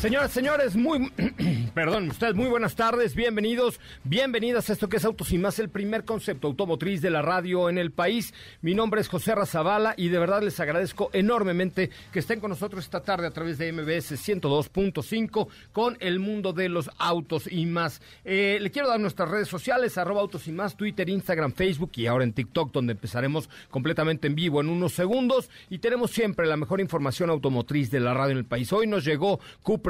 [0.00, 1.12] Señoras, señores, muy,
[1.74, 5.68] perdón, ustedes muy buenas tardes, bienvenidos, bienvenidas a esto que es Autos y Más, el
[5.68, 8.32] primer concepto automotriz de la radio en el país.
[8.62, 12.82] Mi nombre es José Razabala y de verdad les agradezco enormemente que estén con nosotros
[12.82, 18.00] esta tarde a través de MBS 102.5 con el mundo de los autos y más.
[18.24, 22.06] Eh, le quiero dar nuestras redes sociales, arroba autos y más, Twitter, Instagram, Facebook y
[22.06, 26.56] ahora en TikTok, donde empezaremos completamente en vivo en unos segundos y tenemos siempre la
[26.56, 28.72] mejor información automotriz de la radio en el país.
[28.72, 29.40] Hoy nos llegó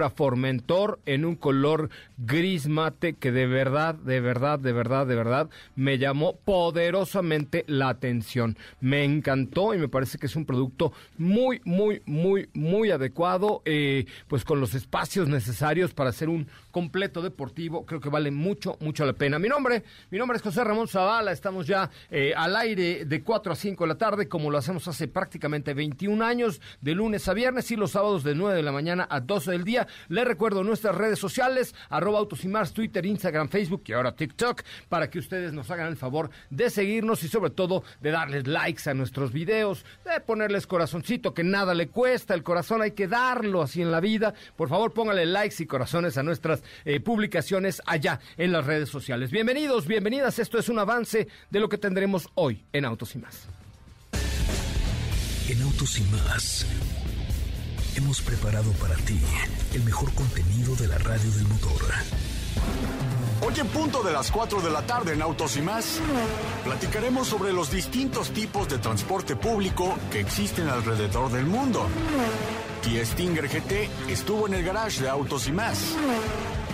[0.08, 5.50] Formentor en un color gris mate que de verdad, de verdad, de verdad, de verdad
[5.76, 8.56] me llamó poderosamente la atención.
[8.80, 14.06] Me encantó y me parece que es un producto muy, muy, muy, muy adecuado, eh,
[14.28, 17.84] pues con los espacios necesarios para hacer un completo deportivo.
[17.84, 19.38] Creo que vale mucho, mucho la pena.
[19.38, 21.32] Mi nombre, mi nombre es José Ramón Zavala.
[21.32, 24.86] Estamos ya eh, al aire de 4 a 5 de la tarde, como lo hacemos
[24.88, 28.72] hace prácticamente 21 años, de lunes a viernes y los sábados de 9 de la
[28.72, 29.86] mañana a 12 del día.
[30.08, 34.62] Les recuerdo nuestras redes sociales, arroba autos y más, Twitter, Instagram, Facebook y ahora TikTok,
[34.88, 38.88] para que ustedes nos hagan el favor de seguirnos y sobre todo de darles likes
[38.88, 43.62] a nuestros videos, de ponerles corazoncito, que nada le cuesta, el corazón hay que darlo
[43.62, 44.34] así en la vida.
[44.56, 49.30] Por favor, póngale likes y corazones a nuestras eh, publicaciones allá en las redes sociales.
[49.30, 53.48] Bienvenidos, bienvenidas, esto es un avance de lo que tendremos hoy en Autos y más.
[55.48, 56.66] En Autos y más
[57.96, 59.20] hemos preparado para ti
[59.74, 61.82] el mejor contenido de la radio del motor.
[63.42, 65.98] Hoy en punto de las 4 de la tarde en Autos y más,
[66.64, 71.86] platicaremos sobre los distintos tipos de transporte público que existen alrededor del mundo.
[72.82, 75.94] Kia Stinger GT estuvo en el garage de Autos y más.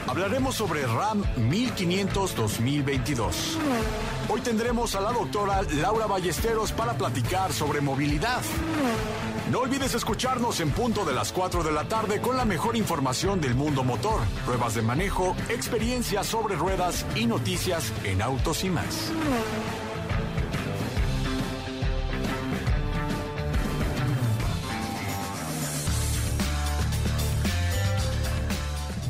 [0.08, 3.58] Hablaremos sobre RAM 1500 2022.
[4.28, 8.42] Hoy tendremos a la doctora Laura Ballesteros para platicar sobre movilidad.
[9.50, 13.40] No olvides escucharnos en punto de las 4 de la tarde con la mejor información
[13.40, 19.12] del mundo motor, pruebas de manejo, experiencias sobre ruedas y noticias en autos y más.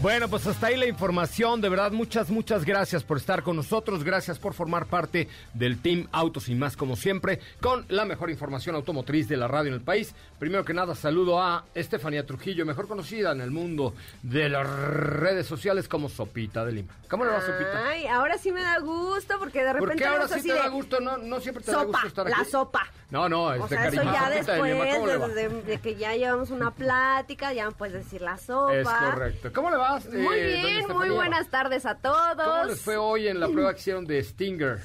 [0.06, 1.60] Bueno, pues hasta ahí la información.
[1.60, 4.04] De verdad, muchas, muchas gracias por estar con nosotros.
[4.04, 8.76] Gracias por formar parte del Team Autos y más, como siempre, con la mejor información
[8.76, 10.14] automotriz de la radio en el país.
[10.38, 15.48] Primero que nada, saludo a Estefanía Trujillo, mejor conocida en el mundo de las redes
[15.48, 16.94] sociales como Sopita de Lima.
[17.10, 17.88] ¿Cómo le va, Sopita?
[17.88, 19.94] Ay, ahora sí me da gusto, porque de repente.
[19.94, 21.00] ¿Por qué ahora sí así te da gusto?
[21.00, 22.38] No, no siempre te da sopa, gusto estar aquí.
[22.38, 22.86] la sopa.
[23.10, 25.28] No, no, es O de sea, eso ya de Lima, ¿cómo le va?
[25.28, 28.74] después de, de- de que ya llevamos una plática, ya me puedes decir la sopa.
[28.76, 29.52] Es correcto.
[29.54, 30.06] ¿Cómo le vas?
[30.06, 32.34] Muy eh, bien, muy buenas tardes a todos.
[32.36, 34.80] ¿Cómo les fue hoy en la prueba que hicieron de Stinger?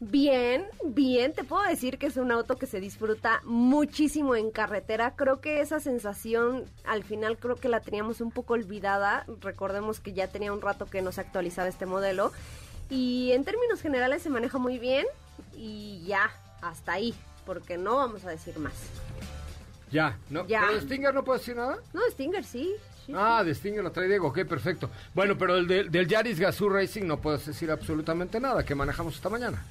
[0.00, 5.14] Bien, bien, te puedo decir que es un auto que se disfruta muchísimo en carretera.
[5.16, 9.24] Creo que esa sensación al final creo que la teníamos un poco olvidada.
[9.40, 12.32] Recordemos que ya tenía un rato que no se actualizaba este modelo.
[12.90, 15.06] Y en términos generales se maneja muy bien
[15.56, 16.30] y ya,
[16.60, 17.14] hasta ahí,
[17.46, 18.72] porque no vamos a decir más.
[19.90, 20.46] Ya, ¿no?
[20.46, 20.62] Ya.
[20.62, 21.76] ¿Pero de Stinger no puedo decir nada?
[21.92, 22.72] No, Stinger sí.
[23.06, 24.90] sí, Ah, de Stinger lo trae Diego, ok, perfecto.
[25.14, 29.14] Bueno, pero el de- del Yaris Gazoo Racing no puedes decir absolutamente nada, que manejamos
[29.14, 29.62] esta mañana.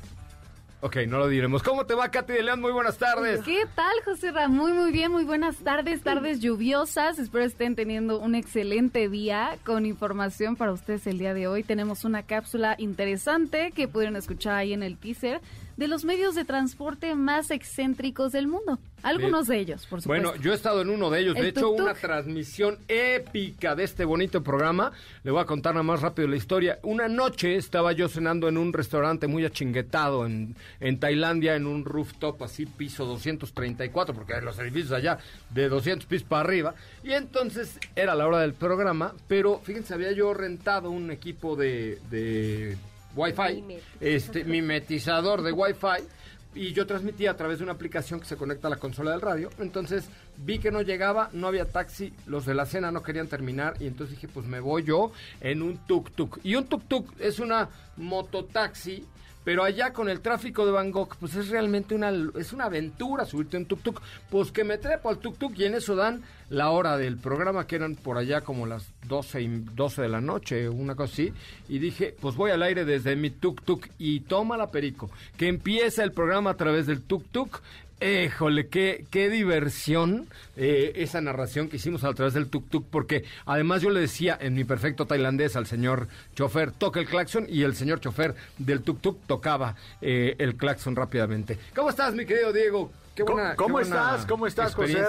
[0.80, 1.64] Ok, no lo diremos.
[1.64, 2.60] ¿Cómo te va, Katy de León?
[2.60, 3.42] Muy buenas tardes.
[3.44, 4.58] ¿Qué tal, José Ramón?
[4.58, 7.20] Muy, muy bien, muy buenas tardes, tardes lluviosas.
[7.20, 11.64] Espero estén teniendo un excelente día con información para ustedes el día de hoy.
[11.64, 15.40] Tenemos una cápsula interesante que pudieron escuchar ahí en el teaser
[15.78, 18.80] de los medios de transporte más excéntricos del mundo.
[19.04, 20.30] Algunos de, ellos, por supuesto.
[20.30, 21.36] Bueno, yo he estado en uno de ellos.
[21.36, 24.94] El de hecho, una transmisión épica de este bonito programa.
[25.24, 26.80] Le voy a contar nada más rápido la historia.
[26.84, 31.84] Una noche estaba yo cenando en un restaurante muy achinguetado en, en Tailandia, en un
[31.84, 35.18] rooftop así, piso 234, porque los edificios allá
[35.50, 36.76] de 200 pisos para arriba.
[37.04, 42.00] Y entonces era la hora del programa, pero fíjense, había yo rentado un equipo de,
[42.10, 42.78] de
[43.16, 43.64] Wi-Fi,
[44.00, 46.08] este, mimetizador de Wi-Fi
[46.56, 49.22] y yo transmitía a través de una aplicación que se conecta a la consola del
[49.22, 49.50] radio.
[49.60, 50.06] Entonces
[50.38, 53.88] vi que no llegaba, no había taxi, los de la cena no querían terminar y
[53.88, 55.12] entonces dije, pues me voy yo
[55.42, 56.40] en un tuk-tuk.
[56.44, 59.06] Y un tuk-tuk es una mototaxi.
[59.44, 63.58] Pero allá con el tráfico de Bangkok, pues es realmente una, es una aventura subirte
[63.58, 64.00] en tuk-tuk.
[64.30, 67.76] Pues que me trepo al tuk-tuk y en eso dan la hora del programa, que
[67.76, 71.34] eran por allá como las 12, y 12 de la noche, una cosa así.
[71.68, 75.10] Y dije, pues voy al aire desde mi tuk-tuk y toma la perico.
[75.38, 77.62] Que empieza el programa a través del tuk-tuk.
[78.04, 80.28] Éjole, qué, qué diversión
[80.58, 84.56] eh, esa narración que hicimos a través del tuk-tuk, porque además yo le decía en
[84.56, 89.20] mi perfecto tailandés al señor chofer, toca el claxon, y el señor chofer del tuk-tuk
[89.26, 91.58] tocaba eh, el claxon rápidamente.
[91.74, 92.92] ¿Cómo estás, mi querido Diego?
[93.16, 94.26] Qué buena, ¿Cómo qué buena estás?
[94.26, 95.06] ¿Cómo estás, José.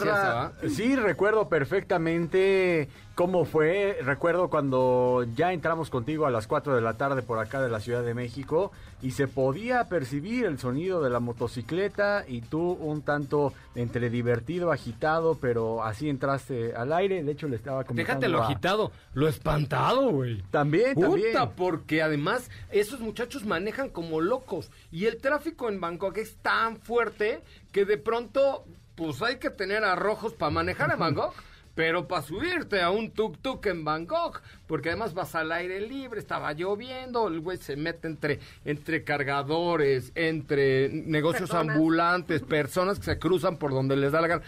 [0.68, 3.98] Sí, recuerdo perfectamente cómo fue.
[4.02, 7.80] Recuerdo cuando ya entramos contigo a las 4 de la tarde por acá de la
[7.80, 13.00] Ciudad de México y se podía percibir el sonido de la motocicleta y tú un
[13.02, 17.22] tanto entre divertido, agitado, pero así entraste al aire.
[17.22, 20.42] De hecho, le estaba comentando Déjate lo a- agitado, lo espantado, güey.
[20.50, 21.28] También, también.
[21.32, 26.76] Puta, porque además esos muchachos manejan como locos y el tráfico en Bangkok es tan
[26.76, 27.42] fuerte
[27.74, 31.34] que de pronto pues hay que tener arrojos para manejar en Bangkok.
[31.74, 36.52] Pero para subirte a un tuk-tuk en Bangkok, porque además vas al aire libre, estaba
[36.52, 41.74] lloviendo, el güey se mete entre, entre cargadores, entre negocios Personas.
[41.74, 44.42] ambulantes, personas que se cruzan por donde les da la gana.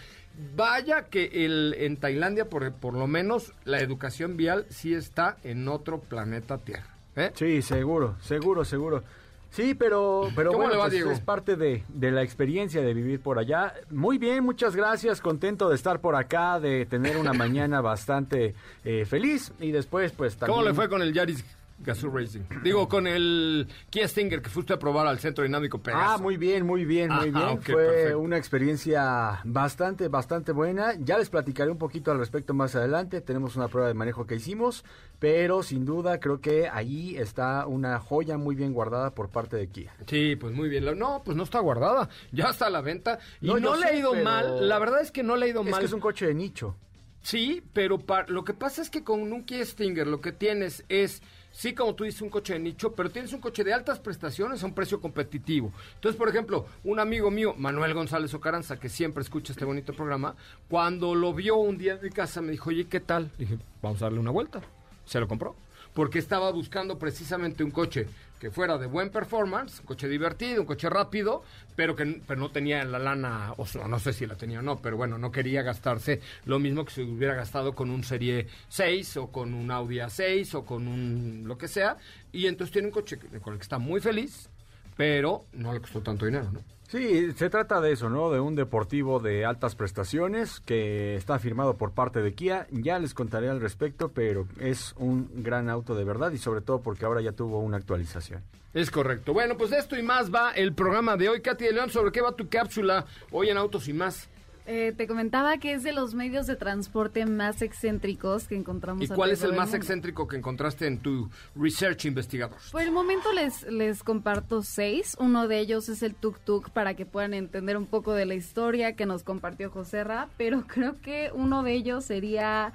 [0.55, 5.67] Vaya que el, en Tailandia, por, por lo menos, la educación vial sí está en
[5.67, 6.95] otro planeta Tierra.
[7.17, 7.31] ¿eh?
[7.35, 9.03] Sí, seguro, seguro, seguro.
[9.49, 13.21] Sí, pero, pero ¿Cómo bueno, va, pues es parte de, de la experiencia de vivir
[13.21, 13.73] por allá.
[13.89, 19.05] Muy bien, muchas gracias, contento de estar por acá, de tener una mañana bastante eh,
[19.05, 19.53] feliz.
[19.59, 20.55] Y después pues también...
[20.55, 21.43] ¿Cómo le fue con el Yaris
[21.79, 22.41] Gazoo Racing?
[22.63, 26.03] Digo, con el Kia Stinger que fuiste a probar al Centro Dinámico Pegaso.
[26.15, 27.61] Ah, muy bien, muy bien, muy bien.
[27.61, 28.19] Fue perfecto.
[28.19, 30.93] una experiencia bastante, bastante buena.
[30.99, 33.21] Ya les platicaré un poquito al respecto más adelante.
[33.21, 34.83] Tenemos una prueba de manejo que hicimos,
[35.19, 39.67] pero sin duda creo que ahí está una joya muy bien guardada por parte de
[39.67, 39.93] Kia.
[40.07, 40.85] Sí, pues muy bien.
[40.97, 42.09] No, pues no está guardada.
[42.31, 43.19] Ya está a la venta.
[43.41, 44.67] Y No, le ha ido pero- mal.
[44.67, 45.79] La verdad es que no le ha ido Es mal.
[45.79, 46.75] que es un coche de nicho.
[47.21, 51.21] Sí, pero lo que pasa es que con un Kia Stinger lo que tienes es,
[51.57, 54.61] sí, como tú dices, un coche de nicho, pero tienes un coche de altas prestaciones
[54.61, 55.71] a un precio competitivo.
[55.95, 60.35] Entonces, por ejemplo, un amigo mío, Manuel González Ocaranza, que siempre escucha este bonito programa,
[60.69, 63.31] cuando lo vio un día en mi casa me dijo, oye, ¿qué tal?
[63.39, 64.61] Le dije, vamos a darle una vuelta.
[65.05, 65.55] Se lo compró.
[65.97, 68.05] Porque estaba buscando precisamente un coche
[68.39, 71.41] que fuera de buen performance, un coche divertido, un coche rápido,
[71.75, 74.79] pero que pero no tenía la lana, o no sé si la tenía o no,
[74.79, 79.17] pero bueno, no quería gastarse lo mismo que se hubiera gastado con un Serie 6
[79.17, 81.97] o con un Audi A6 o con un lo que sea,
[82.31, 84.51] y entonces tiene un coche con el que está muy feliz,
[84.95, 86.76] pero no le costó tanto dinero, ¿no?
[86.87, 88.31] Sí, se trata de eso, ¿no?
[88.31, 92.65] De un deportivo de altas prestaciones que está firmado por parte de Kia.
[92.71, 96.81] Ya les contaré al respecto, pero es un gran auto de verdad y sobre todo
[96.81, 98.41] porque ahora ya tuvo una actualización.
[98.73, 99.33] Es correcto.
[99.33, 101.41] Bueno, pues de esto y más va el programa de hoy.
[101.41, 104.29] Katy de León, ¿sobre qué va tu cápsula hoy en Autos y más?
[104.69, 109.01] Eh, te comentaba que es de los medios de transporte más excéntricos que encontramos.
[109.01, 112.57] ¿Y cuál es el más excéntrico que encontraste en tu research investigador?
[112.73, 115.15] Por el momento les, les comparto seis.
[115.21, 118.35] Uno de ellos es el tuk tuk para que puedan entender un poco de la
[118.35, 122.73] historia que nos compartió José Ra, pero creo que uno de ellos sería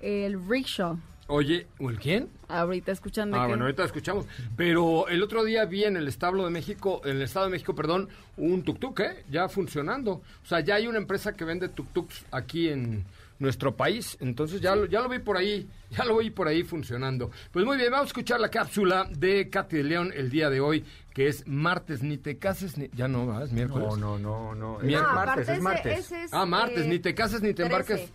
[0.00, 0.96] el rickshaw.
[1.34, 2.28] Oye, ¿o el quién?
[2.48, 4.26] Ahorita escuchando Ah, que- bueno, ahorita escuchamos.
[4.54, 7.74] Pero el otro día vi en el establo de México, en el Estado de México,
[7.74, 9.24] perdón, un tuk-tuk, ¿eh?
[9.30, 10.12] Ya funcionando.
[10.12, 13.06] O sea, ya hay una empresa que vende tuk-tuks aquí en
[13.38, 14.18] nuestro país.
[14.20, 17.30] Entonces ya, lo, ya lo vi por ahí, ya lo vi por ahí funcionando.
[17.50, 20.60] Pues muy bien, vamos a escuchar la cápsula de Katy de León el día de
[20.60, 20.84] hoy,
[21.14, 22.90] que es martes, ni te cases, ni...
[22.92, 23.44] Ya no, ¿verdad?
[23.44, 23.88] es miércoles.
[23.88, 24.78] No, no, no, no.
[24.80, 25.14] Es Miércoles.
[25.14, 25.98] No, martes, es ese- martes.
[25.98, 27.72] ese es, Ah, martes, eh, ni te cases ni te 13.
[27.72, 28.12] embarques.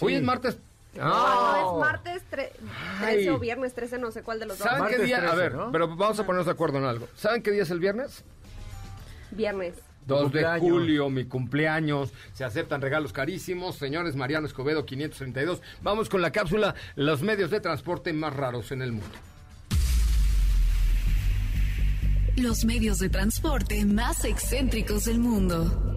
[0.00, 0.16] Hoy Sí.
[0.18, 0.58] es martes.
[0.96, 2.50] No, Ah, es martes tre-
[3.00, 3.14] Ay.
[3.16, 4.66] 13 o viernes 13, no sé cuál de los dos.
[4.66, 5.16] ¿Saben qué Martes día?
[5.18, 5.72] a 13, ver, ¿no?
[5.72, 7.08] pero vamos a ponernos de acuerdo en algo.
[7.16, 8.24] ¿Saben qué día es el viernes?
[9.30, 9.74] Viernes.
[10.06, 12.12] 2 de julio, mi cumpleaños.
[12.32, 13.74] Se aceptan regalos carísimos.
[13.76, 15.60] Señores Mariano Escobedo, 532.
[15.82, 19.08] Vamos con la cápsula, los medios de transporte más raros en el mundo.
[22.36, 25.95] Los medios de transporte más excéntricos del mundo.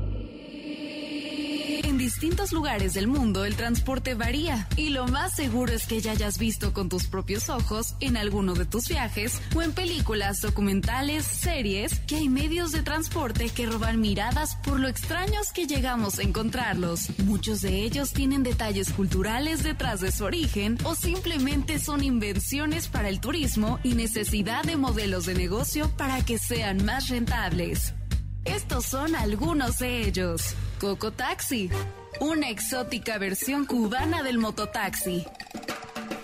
[2.10, 6.40] Distintos lugares del mundo el transporte varía y lo más seguro es que ya hayas
[6.40, 12.00] visto con tus propios ojos en alguno de tus viajes o en películas, documentales, series
[12.08, 17.12] que hay medios de transporte que roban miradas por lo extraños que llegamos a encontrarlos.
[17.26, 23.10] Muchos de ellos tienen detalles culturales detrás de su origen o simplemente son invenciones para
[23.10, 27.94] el turismo y necesidad de modelos de negocio para que sean más rentables.
[28.46, 30.56] Estos son algunos de ellos.
[30.80, 31.70] Coco Taxi,
[32.20, 35.26] una exótica versión cubana del mototaxi.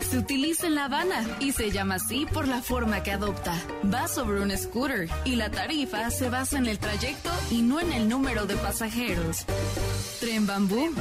[0.10, 3.54] Se utiliza en La Habana y se llama así por la forma que adopta.
[3.94, 7.92] Va sobre un scooter y la tarifa se basa en el trayecto y no en
[7.92, 9.46] el número de pasajeros.
[10.20, 10.92] Tren bambú.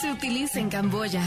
[0.00, 1.22] Se utiliza en Camboya.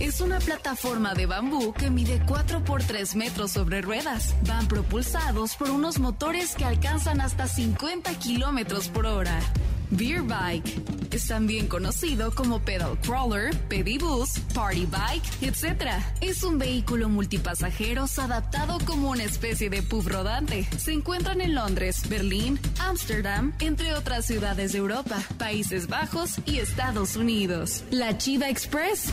[0.00, 4.34] Es una plataforma de bambú que mide 4 por 3 metros sobre ruedas.
[4.46, 9.40] Van propulsados por unos motores que alcanzan hasta 50 kilómetros por hora.
[9.96, 10.82] Beer Bike
[11.12, 16.02] es también conocido como pedal crawler, pedibus, party bike, etc.
[16.20, 20.66] Es un vehículo multipasajeros adaptado como una especie de pub rodante.
[20.76, 27.14] Se encuentran en Londres, Berlín, Ámsterdam, entre otras ciudades de Europa, Países Bajos y Estados
[27.14, 27.84] Unidos.
[27.90, 29.12] La Chiva Express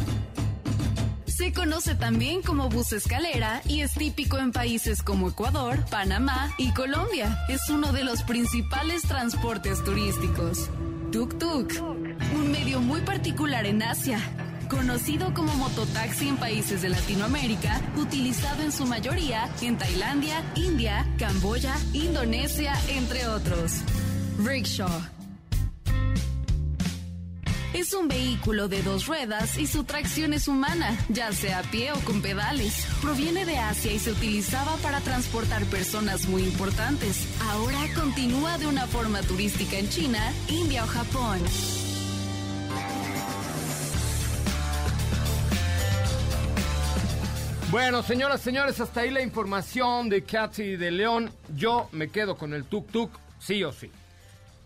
[1.41, 6.71] se conoce también como bus escalera y es típico en países como Ecuador, Panamá y
[6.71, 7.35] Colombia.
[7.49, 10.69] Es uno de los principales transportes turísticos.
[11.11, 11.81] Tuk-tuk,
[12.35, 14.19] un medio muy particular en Asia.
[14.69, 21.75] Conocido como mototaxi en países de Latinoamérica, utilizado en su mayoría en Tailandia, India, Camboya,
[21.93, 23.81] Indonesia, entre otros.
[24.37, 25.20] Rickshaw
[27.73, 31.91] es un vehículo de dos ruedas y su tracción es humana, ya sea a pie
[31.93, 32.85] o con pedales.
[33.01, 37.27] Proviene de Asia y se utilizaba para transportar personas muy importantes.
[37.49, 41.39] Ahora continúa de una forma turística en China, India o Japón.
[47.71, 51.31] Bueno, señoras, señores, hasta ahí la información de Katy de León.
[51.55, 53.89] Yo me quedo con el tuk-tuk, sí o sí.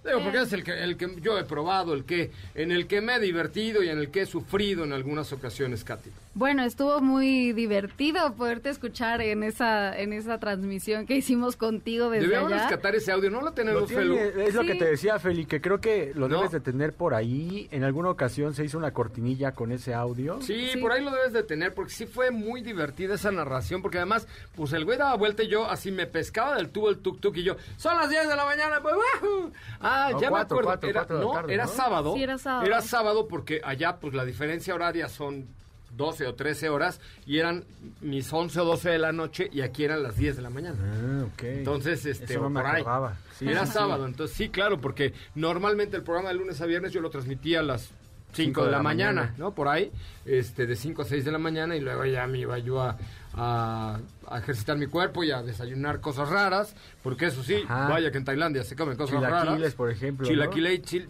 [0.05, 3.01] Digo, porque es el que, el que yo he probado, el que, en el que
[3.01, 6.11] me he divertido y en el que he sufrido en algunas ocasiones, Katy.
[6.37, 12.25] Bueno, estuvo muy divertido poderte escuchar en esa en esa transmisión que hicimos contigo desde
[12.27, 12.63] Debíamos allá.
[12.63, 14.41] rescatar ese audio, no lo tenemos, Lo tiene- Felu.
[14.41, 16.35] es lo que te decía, Feli, que creo que lo No.
[16.35, 17.69] debes de tener por ahí.
[17.71, 20.41] En alguna ocasión se hizo una cortinilla con ese audio.
[20.41, 20.79] Sí, Sí.
[20.81, 24.27] por ahí lo debes de tener, porque sí fue muy divertida esa narración, porque además,
[24.57, 27.43] pues el güey daba vuelta y yo así me pescaba del tubo el tuk-tuk y
[27.43, 29.51] yo, son las 10 de la mañana, pues, ¡wahoo!
[29.79, 32.13] Ah, No, ya me acuerdo, cuatro, era, cuatro de la no, era sábado.
[32.13, 32.65] Sí, era sábado.
[32.65, 35.47] Era sábado porque allá, pues la diferencia horaria son
[35.95, 37.63] 12 o 13 horas y eran
[38.01, 40.77] mis 11 o 12 de la noche y aquí eran las 10 de la mañana.
[40.81, 41.43] Ah, ok.
[41.43, 42.81] Entonces, este, Eso no me por ahí.
[42.81, 43.17] acordaba.
[43.37, 46.91] Sí, Era sí, sábado, entonces sí, claro, porque normalmente el programa de lunes a viernes
[46.91, 47.91] yo lo transmitía a las
[48.33, 49.55] 5 de la, mañana, ¿no?
[49.55, 49.91] Por ahí,
[50.25, 52.97] este, de 5 a 6 de la mañana y luego ya me iba yo a,
[53.35, 57.89] a- a ejercitar mi cuerpo y a desayunar cosas raras, porque eso sí, Ajá.
[57.89, 59.73] vaya que en Tailandia se comen cosas Chilaquiles, raras.
[59.75, 60.31] por ejemplo, ¿no?
[60.31, 61.09] Chilaquile, chil,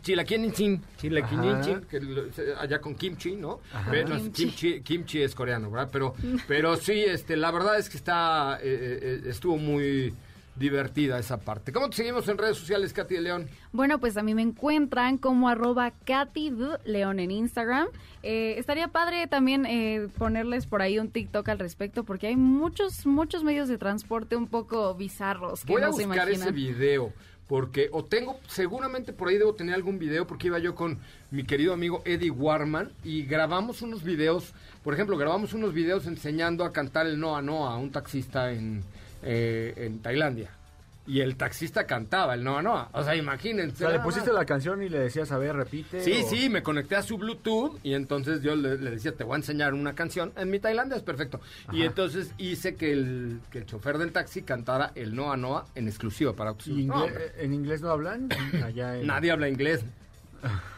[1.89, 3.61] que allá con kimchi, ¿no?
[3.89, 4.45] Pero no, Kimchi.
[4.47, 5.89] kimchi, kimchi es coreano, ¿verdad?
[5.91, 6.13] Pero,
[6.47, 10.13] pero sí, este, la verdad es que está, eh, eh, estuvo muy
[10.55, 11.71] divertida esa parte.
[11.71, 13.47] ¿Cómo te seguimos en redes sociales, Katy de León?
[13.73, 16.77] Bueno, pues a mí me encuentran como arroba Katy D.
[16.85, 17.87] León en Instagram.
[18.23, 23.05] Eh, estaría padre también eh, ponerles por ahí un TikTok al respecto porque hay muchos,
[23.05, 26.55] muchos medios de transporte un poco bizarros que Voy no a se buscar ese imaginan.
[26.55, 27.13] video.
[27.47, 30.97] Porque, o tengo, seguramente por ahí debo tener algún video, porque iba yo con
[31.29, 36.65] mi querido amigo Eddie Warman y grabamos unos videos, por ejemplo, grabamos unos videos enseñando
[36.65, 38.81] a cantar el Noa Noa a un taxista en,
[39.25, 40.51] eh, en Tailandia.
[41.07, 42.89] Y el taxista cantaba el Noa Noa.
[42.91, 43.85] O sea, imagínense.
[43.85, 46.01] O sea, le pusiste la canción y le decías, a ver, repite.
[46.01, 49.23] Sí, o- sí, me conecté a su Bluetooth y entonces yo le, le decía, te
[49.23, 50.31] voy a enseñar una canción.
[50.35, 51.39] En mi Tailandia es perfecto.
[51.71, 55.87] Y entonces hice que el, que el chofer del taxi cantara el Noa Noa en
[55.87, 56.67] exclusiva para autos.
[56.69, 58.29] ¿Y No, ingle- hombre, ¿En inglés no hablan?
[58.65, 59.85] Allá en- Nadie habla inglés.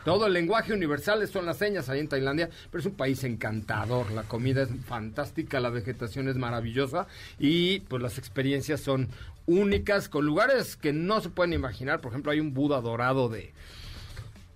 [0.05, 4.11] Todo el lenguaje universal son las señas ahí en Tailandia, pero es un país encantador.
[4.11, 7.07] La comida es fantástica, la vegetación es maravillosa
[7.39, 9.09] y pues las experiencias son
[9.45, 11.99] únicas con lugares que no se pueden imaginar.
[11.99, 13.51] Por ejemplo, hay un Buda dorado de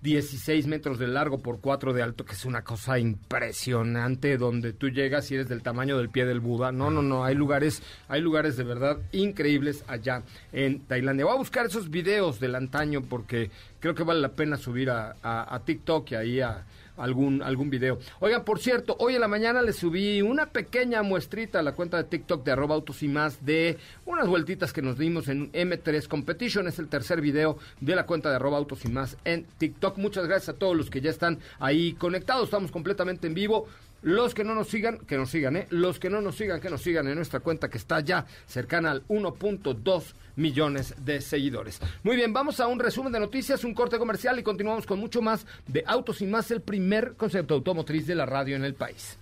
[0.02, 4.88] 16 metros de largo por 4 de alto, que es una cosa impresionante, donde tú
[4.88, 6.72] llegas y eres del tamaño del pie del Buda.
[6.72, 11.24] No, no, no, hay lugares, hay lugares de verdad increíbles allá en Tailandia.
[11.24, 15.16] Voy a buscar esos videos del antaño porque creo que vale la pena subir a,
[15.22, 16.64] a, a TikTok y ahí a
[16.96, 17.98] algún, algún video.
[18.20, 21.96] Oigan, por cierto, hoy en la mañana le subí una pequeña muestrita a la cuenta
[21.96, 26.06] de TikTok de arroba autos y más de unas vueltitas que nos dimos en M3
[26.08, 26.68] Competition.
[26.68, 29.98] Es el tercer video de la cuenta de arroba autos y más en TikTok.
[29.98, 32.44] Muchas gracias a todos los que ya están ahí conectados.
[32.44, 33.66] Estamos completamente en vivo.
[34.02, 35.66] Los que no nos sigan, que nos sigan, ¿eh?
[35.70, 38.90] Los que no nos sigan, que nos sigan en nuestra cuenta que está ya cercana
[38.90, 40.02] al 1.2
[40.36, 41.80] millones de seguidores.
[42.02, 45.22] Muy bien, vamos a un resumen de noticias, un corte comercial y continuamos con mucho
[45.22, 49.16] más de Autos y más, el primer concepto automotriz de la radio en el país.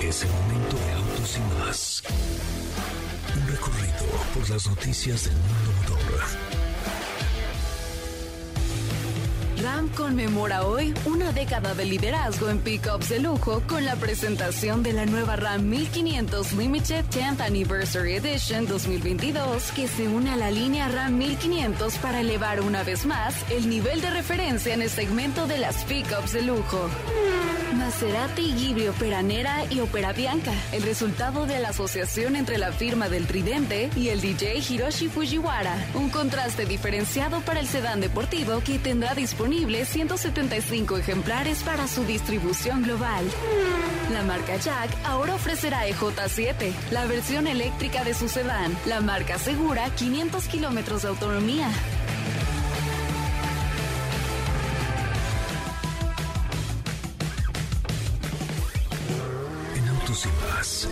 [0.00, 2.02] Es el momento de Autos y más.
[3.34, 5.95] Un recorrido por las noticias del mundo
[9.62, 14.92] Ram conmemora hoy una década de liderazgo en pickups de lujo con la presentación de
[14.92, 20.88] la nueva Ram 1500 Limited 10th Anniversary Edition 2022 que se une a la línea
[20.88, 25.58] Ram 1500 para elevar una vez más el nivel de referencia en el segmento de
[25.58, 26.90] las pickups de lujo.
[27.74, 33.26] Maserati, Ghibli, Operanera y Opera Bianca, el resultado de la asociación entre la firma del
[33.26, 39.14] Tridente y el DJ Hiroshi Fujiwara, un contraste diferenciado para el sedán deportivo que tendrá
[39.14, 43.24] disponible 175 ejemplares para su distribución global.
[44.12, 48.76] La marca Jack ahora ofrecerá EJ7, la versión eléctrica de su sedán.
[48.86, 51.70] La marca asegura 500 kilómetros de autonomía.
[59.76, 60.88] En Autos y Más,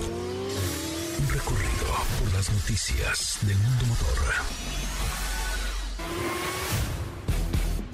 [1.19, 1.87] un recorrido
[2.21, 4.15] por las noticias del mundo motor.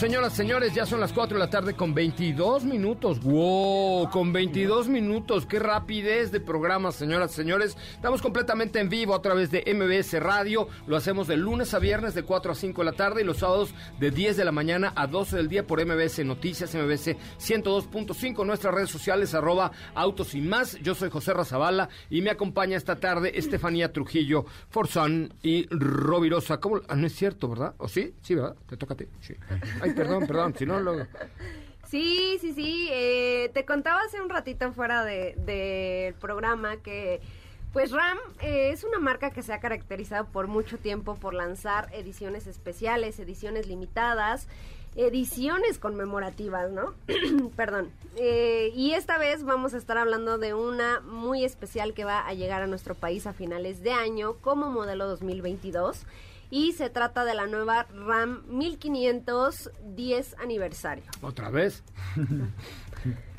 [0.00, 3.20] Señoras, señores, ya son las 4 de la tarde con 22 minutos.
[3.20, 4.08] ¡Wow!
[4.08, 5.44] Con 22 minutos.
[5.44, 7.76] ¡Qué rapidez de programa, señoras, señores!
[7.96, 10.68] Estamos completamente en vivo a través de MBS Radio.
[10.86, 13.36] Lo hacemos de lunes a viernes de 4 a 5 de la tarde y los
[13.36, 18.46] sábados de 10 de la mañana a 12 del día por MBS Noticias, MBS 102.5.
[18.46, 20.78] Nuestras redes sociales, arroba autos y más.
[20.80, 26.58] Yo soy José Razabala y me acompaña esta tarde Estefanía Trujillo, Forzán y Rovirosa.
[26.58, 26.80] ¿Cómo?
[26.88, 27.74] Ah, no es cierto, ¿verdad?
[27.76, 28.14] ¿O sí?
[28.22, 28.56] Sí, ¿verdad?
[28.66, 29.04] Te toca a ti.
[29.20, 29.34] Sí.
[29.94, 31.06] Perdón, perdón, si no lo...
[31.90, 32.88] Sí, sí, sí.
[32.92, 37.20] Eh, te contaba hace un ratito fuera del de, programa que,
[37.72, 41.88] pues RAM eh, es una marca que se ha caracterizado por mucho tiempo por lanzar
[41.92, 44.46] ediciones especiales, ediciones limitadas,
[44.94, 46.94] ediciones conmemorativas, ¿no?
[47.56, 47.90] Perdón.
[48.16, 52.34] Eh, y esta vez vamos a estar hablando de una muy especial que va a
[52.34, 56.06] llegar a nuestro país a finales de año como modelo 2022
[56.50, 61.04] y se trata de la nueva RAM 1510 aniversario.
[61.22, 61.82] ¿Otra vez?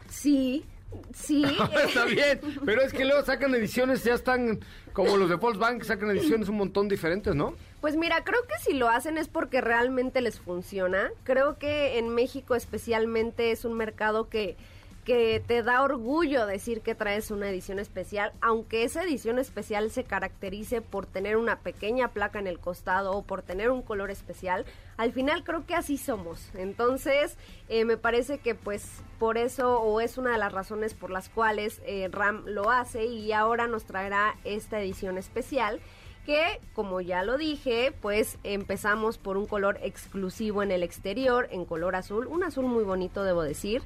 [0.09, 0.65] Sí,
[1.13, 1.43] sí.
[1.87, 4.59] Está bien, pero es que luego sacan ediciones, ya están
[4.93, 7.53] como los de Volkswagen, sacan ediciones un montón diferentes, ¿no?
[7.79, 11.11] Pues mira, creo que si lo hacen es porque realmente les funciona.
[11.23, 14.55] Creo que en México especialmente es un mercado que
[15.03, 20.03] que te da orgullo decir que traes una edición especial, aunque esa edición especial se
[20.03, 24.65] caracterice por tener una pequeña placa en el costado o por tener un color especial,
[24.97, 26.49] al final creo que así somos.
[26.53, 27.37] Entonces,
[27.67, 31.29] eh, me parece que pues por eso o es una de las razones por las
[31.29, 35.81] cuales eh, RAM lo hace y ahora nos traerá esta edición especial
[36.25, 41.65] que, como ya lo dije, pues empezamos por un color exclusivo en el exterior, en
[41.65, 43.81] color azul, un azul muy bonito debo decir,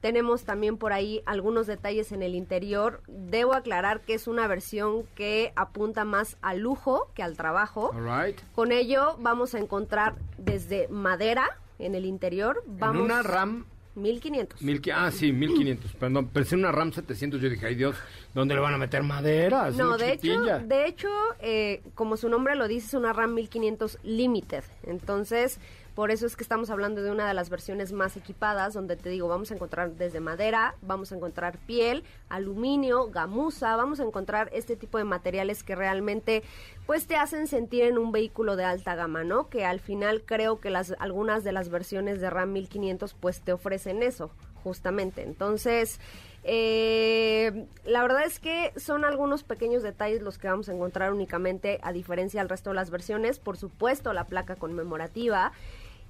[0.00, 3.02] Tenemos también por ahí algunos detalles en el interior.
[3.06, 7.92] Debo aclarar que es una versión que apunta más al lujo que al trabajo.
[7.92, 8.40] Right.
[8.54, 12.62] Con ello vamos a encontrar desde madera en el interior.
[12.66, 14.62] Vamos En una RAM 1500.
[14.62, 15.92] Mil, ah, sí, 1500.
[15.94, 17.40] Perdón, pensé en una RAM 700.
[17.40, 17.96] Yo dije, ay Dios,
[18.34, 19.70] ¿dónde le van a meter madera?
[19.70, 21.08] No, de hecho, de hecho
[21.40, 24.64] eh, como su nombre lo dice, es una RAM 1500 Limited.
[24.84, 25.58] Entonces,
[26.00, 29.10] por eso es que estamos hablando de una de las versiones más equipadas, donde te
[29.10, 34.48] digo, vamos a encontrar desde madera, vamos a encontrar piel, aluminio, gamuza, vamos a encontrar
[34.54, 36.42] este tipo de materiales que realmente
[36.86, 39.50] pues te hacen sentir en un vehículo de alta gama, ¿no?
[39.50, 43.52] Que al final creo que las algunas de las versiones de RAM 1500 pues te
[43.52, 44.30] ofrecen eso,
[44.64, 45.22] justamente.
[45.22, 46.00] Entonces,
[46.44, 51.78] eh, la verdad es que son algunos pequeños detalles los que vamos a encontrar únicamente
[51.82, 53.38] a diferencia del resto de las versiones.
[53.38, 55.52] Por supuesto, la placa conmemorativa.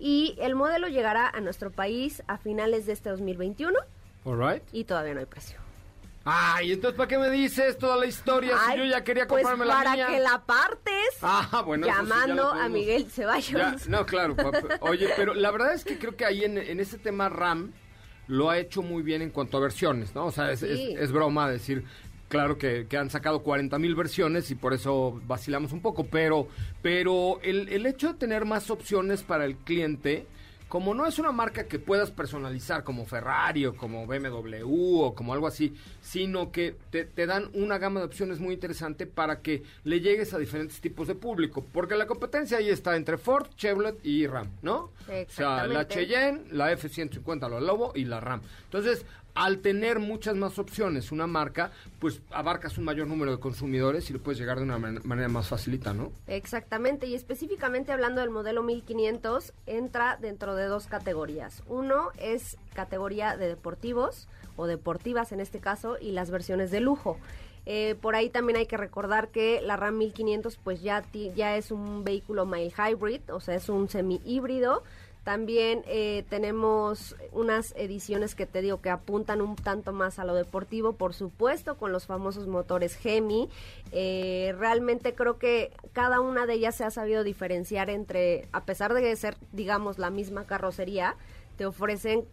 [0.01, 3.79] Y el modelo llegará a nuestro país a finales de este 2021
[4.25, 4.63] All right.
[4.73, 5.59] y todavía no hay precio.
[6.25, 9.65] Ay, entonces, ¿para qué me dices toda la historia si yo ya quería pues comprarme
[9.67, 10.07] la para mía?
[10.09, 12.69] que la partes Ah, bueno, eso sí, ya llamando a.
[12.69, 13.89] Miguel Ya, Ceballos.
[13.89, 14.37] no, claro.
[14.81, 17.73] Oye, pero la verdad es que creo que ahí en, en ese tema RAM
[18.27, 20.27] lo ha hecho muy bien en cuanto a versiones, ¿no?
[20.27, 20.93] O sea, es, Sí.
[20.95, 21.85] es- es broma decir,
[22.31, 26.49] claro que, que han sacado 40 mil versiones y por eso vacilamos un poco, pero,
[26.81, 30.27] pero el, el hecho de tener más opciones para el cliente,
[30.69, 35.35] como no es una marca que puedas personalizar como Ferrari o como BMW o como
[35.35, 39.65] algo así, sino que te, te dan una gama de opciones muy interesante para que
[39.83, 41.65] le llegues a diferentes tipos de público.
[41.73, 44.93] Porque la competencia ahí está entre Ford, Chevrolet y Ram, ¿no?
[45.09, 45.89] O sea, la.
[45.89, 48.41] Cheyenne, la F-150, la Lobo y la Ram.
[48.67, 54.09] Entonces, al tener muchas más opciones, una marca, pues abarcas un mayor número de consumidores
[54.11, 56.13] y le puedes llegar de una man- manera más facilita, ¿no?
[56.27, 61.63] Exactamente, y específicamente hablando del modelo 1500, entra dentro de dos categorías.
[61.69, 67.19] Uno es categoría de deportivos o deportivas en este caso y las versiones de lujo.
[67.67, 71.05] Eh, por ahí también hay que recordar que la RAM 1500 pues ya,
[71.37, 74.83] ya es un vehículo mild hybrid, o sea, es un semi híbrido.
[75.25, 80.35] También eh, tenemos unas ediciones que te digo que apuntan un tanto más a lo
[80.35, 83.51] deportivo, por supuesto, con los famosos motores Gemi.
[83.93, 88.95] Eh, realmente creo que cada una de ellas se ha sabido diferenciar entre, a pesar
[88.95, 91.17] de ser, digamos, la misma carrocería,
[91.59, 92.25] te ofrecen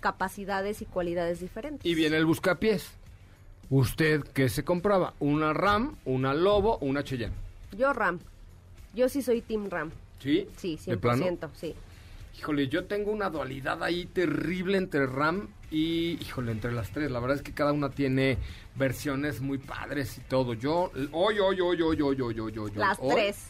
[0.00, 1.84] capacidades y cualidades diferentes.
[1.84, 2.90] Y viene el buscapiés.
[3.68, 5.12] ¿Usted qué se compraba?
[5.20, 7.34] ¿Una Ram, una Lobo una Cheyenne?
[7.76, 8.18] Yo RAM.
[8.94, 9.90] Yo sí soy Team RAM.
[10.18, 10.48] ¿Sí?
[10.56, 11.24] Sí, ¿De plano?
[11.24, 11.74] 100%, sí.
[12.40, 17.10] Híjole, yo tengo una dualidad ahí terrible entre RAM y, híjole, entre las tres.
[17.10, 18.38] La verdad es que cada una tiene
[18.76, 20.54] versiones muy padres y todo.
[20.54, 22.70] Yo, hoy, hoy, hoy, hoy, hoy, hoy, hoy, hoy.
[22.74, 23.46] Las hoy, tres.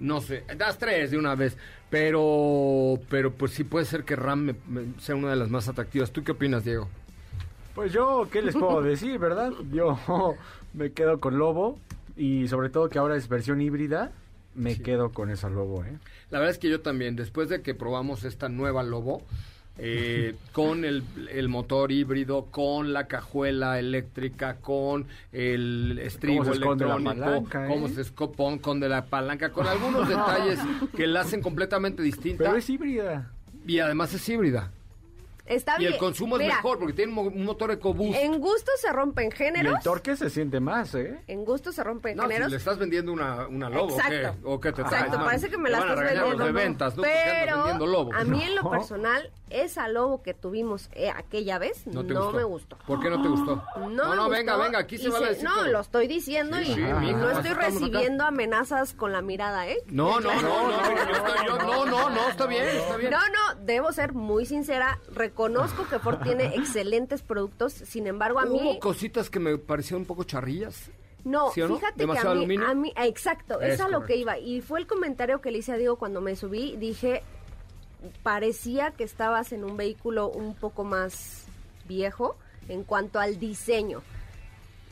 [0.00, 1.56] No sé, las tres de una vez.
[1.88, 5.68] Pero, pero pues sí puede ser que RAM me- me- sea una de las más
[5.68, 6.10] atractivas.
[6.10, 6.88] ¿Tú qué opinas, Diego?
[7.76, 9.52] Pues yo, ¿qué les puedo decir, verdad?
[9.72, 9.96] Yo
[10.74, 11.78] me quedo con Lobo
[12.16, 14.10] y sobre todo que ahora es versión híbrida,
[14.54, 15.98] me quedo con esa Lobo, ¿eh?
[16.30, 19.22] La verdad es que yo también, después de que probamos esta nueva Lobo,
[19.78, 27.04] eh, con el, el motor híbrido, con la cajuela eléctrica, con el estribo la electrónico,
[27.20, 27.90] palanca, cómo eh?
[27.94, 30.58] se esco- con de la palanca, con algunos detalles
[30.94, 33.30] que la hacen completamente distinta Pero es híbrida.
[33.66, 34.70] y además es híbrida.
[35.52, 35.92] Está Y bien.
[35.92, 38.18] el consumo es mejor porque tiene un mo- un motor EcoBoost.
[38.18, 39.76] En gusto se rompen Y géneros.
[39.76, 41.22] el torque se siente más, ¿eh?
[41.26, 42.50] En gusto se rompen No, si géneros.
[42.50, 44.16] le estás vendiendo una, una Lobo, ¿o qué?
[44.16, 44.48] Exacto.
[44.50, 44.92] ¿O qué te traes?
[44.92, 45.26] Exacto, man?
[45.26, 46.44] parece que me la estás vendiendo.
[46.44, 49.30] de ventas, Pero a mí en lo personal,
[49.62, 52.32] esa lobo que tuvimos eh, aquella vez no, ¿No te gustó?
[52.32, 52.78] me gustó.
[52.86, 53.62] ¿Por qué no te gustó?
[53.76, 55.66] No, no, me no, gustó venga, venga, aquí se vale decir No, todo.
[55.68, 57.60] lo estoy diciendo Sí, y sí, y mija, no estoy acá.
[57.66, 59.78] recibiendo amenazas con la mirada, ¿eh?
[59.86, 60.68] No, no, no,
[61.58, 63.10] no, no, no, está bien, está bien.
[63.10, 64.98] No, no, debo ser muy sincera.
[65.12, 68.58] Reconozco que Ford tiene excelentes productos, sin embargo, a mí...
[68.60, 70.90] Hubo cositas que me parecieron un poco charrillas.
[71.24, 71.76] No, ¿Sí o no?
[71.76, 74.06] fíjate ¿Demasiado que a mí, a mí- exacto, Es es a lo correcto.
[74.08, 74.38] que iba.
[74.38, 76.76] Y fue el comentario que le hice a Diego cuando me subí.
[76.78, 77.22] Dije,
[78.22, 81.44] parecía que estabas en un vehículo un poco más
[81.86, 82.36] viejo
[82.68, 84.02] en cuanto al diseño.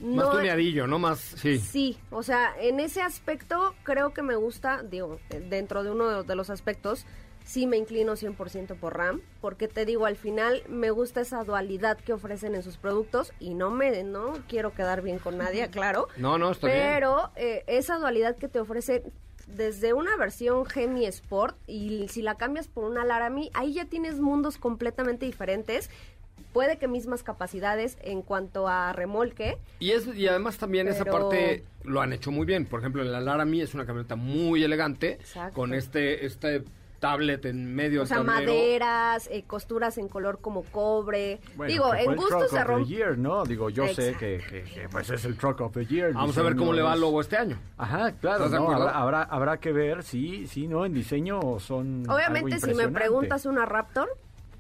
[0.01, 0.99] Más No- tuneadillo, ¿no?
[0.99, 1.59] Más, sí.
[1.59, 5.19] Sí, o sea, en ese aspecto creo que me gusta, digo,
[5.49, 7.05] dentro de uno de, los aspectos,
[7.45, 11.99] sí me inclino 100% por RAM, porque te digo, al final me gusta esa dualidad
[11.99, 16.09] que ofrecen en sus productos y no me, no quiero quedar bien con nadie, claro.
[16.17, 16.79] No, no, está bien.
[16.95, 19.03] Pero eh, esa dualidad que te ofrece
[19.57, 24.21] desde una versión Gemi Sport y si la cambias por una Laramie, ahí ya tienes
[24.21, 25.91] mundos completamente diferentes.
[26.53, 31.63] Puede que mismas capacidades en cuanto a remolque, Y, es, y además también esa parte
[31.85, 32.67] lo han hecho muy bien.
[32.67, 35.55] Por ejemplo, la Laramie es una camioneta muy elegante, Exacto.
[35.55, 36.65] con este, este
[37.01, 38.53] tablet en medio O sea, tablero.
[38.53, 41.41] maderas, eh, costuras en color como cobre.
[41.57, 42.89] Bueno, Digo, que fue en el gusto Truck se of the rompe.
[42.89, 43.45] Year, ¿no?
[43.45, 46.13] Digo, yo sé que, que- que, pues es el Truck of the Year.
[46.13, 47.59] Vamos a ver cómo le va al lobo este año.
[47.77, 48.45] Ajá, claro.
[48.45, 50.85] Habrá, habrá, habrá que ver, sí, sí, ¿no?
[50.85, 54.09] En diseño son algo Obviamente, si me preguntas una Raptor,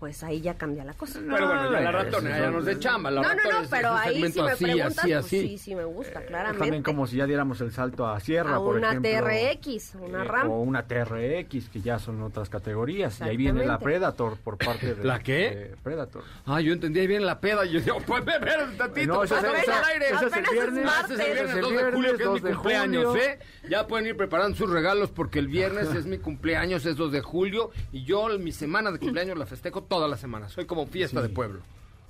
[0.00, 1.20] pues ahí ya cambia la cosa.
[1.20, 3.10] Pero bueno, ya la eso ya nos de chamba.
[3.10, 5.40] La no, no, no, pero ahí si me así, preguntas, así, pues así.
[5.40, 6.58] sí, sí me gusta, Es claramente.
[6.58, 9.10] También como si ya diéramos el salto a Sierra, a por una ejemplo.
[9.10, 10.50] TRX, una eh, RAM.
[10.50, 13.20] O una TRX, que ya son otras categorías.
[13.20, 13.78] Y ahí viene la.
[13.78, 15.04] Predator por parte de...
[15.04, 15.50] ¿La qué?
[15.50, 16.24] de Predator.
[16.46, 17.66] Ah, yo entendí ahí bien la peda.
[17.66, 19.12] Y yo digo, pues, espérate un tantito.
[19.12, 20.12] No, ese es- el viernes.
[20.12, 23.16] Ese es el viernes Ese es 2 el de julio, que es 2 mi cumpleaños.
[23.16, 23.38] ¿eh?
[23.68, 27.20] Ya pueden ir preparando sus regalos porque el viernes es mi cumpleaños, es 2 de
[27.20, 30.48] julio, y yo mi semana de cumpleaños la festejo toda la semana.
[30.48, 31.60] Soy como fiesta de pueblo.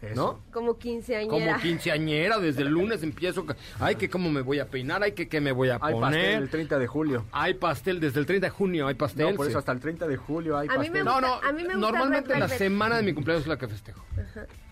[0.02, 0.14] Eso.
[0.14, 0.40] ¿No?
[0.52, 1.30] Como quinceañera.
[1.30, 3.44] Como quinceañera, desde el lunes empiezo.
[3.78, 5.98] Ay, que cómo me voy a peinar, ay, que qué me voy a Hay pastel
[6.00, 6.42] poner.
[6.42, 7.24] el 30 de julio.
[7.32, 9.30] Hay pastel, desde el 30 de junio hay pastel.
[9.30, 11.04] No, por eso hasta el 30 de julio hay A mí me pastel.
[11.04, 13.68] No, no, a mí me gusta normalmente la semana de mi cumpleaños es la que
[13.68, 14.04] festejo.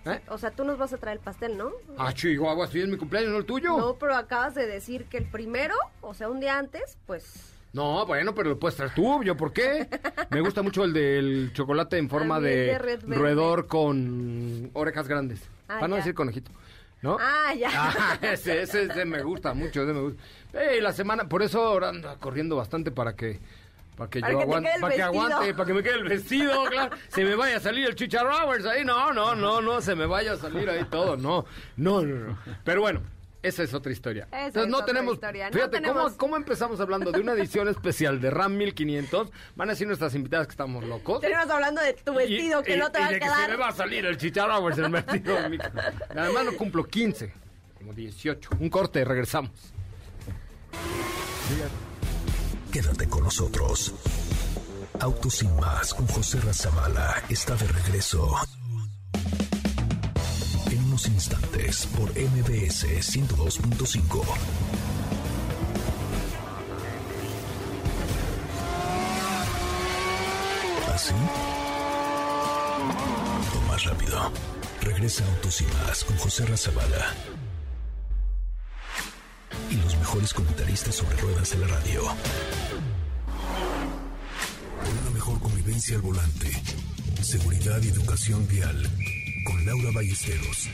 [0.07, 0.21] ¿Eh?
[0.29, 1.73] O sea, tú nos vas a traer el pastel, ¿no?
[1.99, 3.77] Ah, chihuahua, si es mi cumpleaños, no el tuyo.
[3.77, 7.55] No, pero acabas de decir que el primero, o sea, un día antes, pues...
[7.72, 9.88] No, bueno, pero lo puedes traer tú, ¿yo por qué?
[10.31, 15.42] Me gusta mucho el del chocolate en forma de, de roedor con orejas grandes.
[15.68, 15.98] Ah, para no ya.
[15.98, 16.50] decir conejito,
[17.02, 17.18] ¿no?
[17.20, 17.68] Ah, ya.
[17.72, 20.22] Ah, ese, ese, ese me gusta mucho, ese me gusta.
[20.54, 23.38] Ey, la semana, por eso ahora ando corriendo bastante para que
[23.98, 26.64] para que Para yo que aguante, para que aguante, para que me quede el vestido,
[26.70, 26.96] claro.
[27.09, 30.33] Se me vaya a salir el chicharrowers ahí, no, no, no, no, se me vaya
[30.33, 31.44] a salir ahí todo, no,
[31.76, 32.38] no, no, no.
[32.64, 33.02] Pero bueno,
[33.42, 34.24] esa es otra historia.
[34.29, 35.46] Esa Entonces es no otra tenemos, historia.
[35.48, 39.31] No fíjate tenemos- ¿cómo, cómo empezamos hablando de una edición especial de RAM 1500.
[39.57, 41.20] Van a decir nuestras invitadas que estamos locos.
[41.20, 43.24] Tenemos hablando de tu vestido Y- que y- no te y va a de que
[43.29, 43.61] se me quedar.
[43.61, 45.37] va a salir el chicharrowers en el vestido.
[46.16, 47.33] Además no cumplo 15,
[47.79, 48.51] como 18.
[48.59, 49.51] Un corte, regresamos.
[52.72, 53.94] Quédate con nosotros.
[55.01, 58.35] Autos sin más con José Razabala está de regreso.
[61.06, 64.24] Instantes por MBS 102.5.
[70.92, 71.14] ¿Así?
[73.54, 74.32] O más rápido.
[74.80, 77.14] Regresa Autos y más con José Razabala.
[79.70, 82.02] Y los mejores comentaristas sobre ruedas de la radio.
[85.02, 86.50] Una mejor convivencia al volante.
[87.22, 88.90] Seguridad y educación vial.
[89.46, 90.68] Con Laura Ballesteros.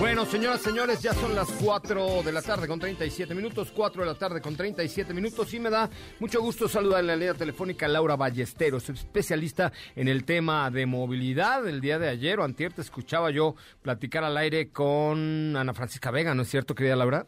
[0.00, 4.08] Bueno, señoras, señores, ya son las 4 de la tarde con 37 minutos, 4 de
[4.08, 7.84] la tarde con 37 minutos y me da mucho gusto saludar en la línea telefónica
[7.84, 11.68] a Laura Ballesteros, especialista en el tema de movilidad.
[11.68, 16.10] El día de ayer o antier te escuchaba yo platicar al aire con Ana Francisca
[16.10, 17.26] Vega, ¿no es cierto, querida Laura?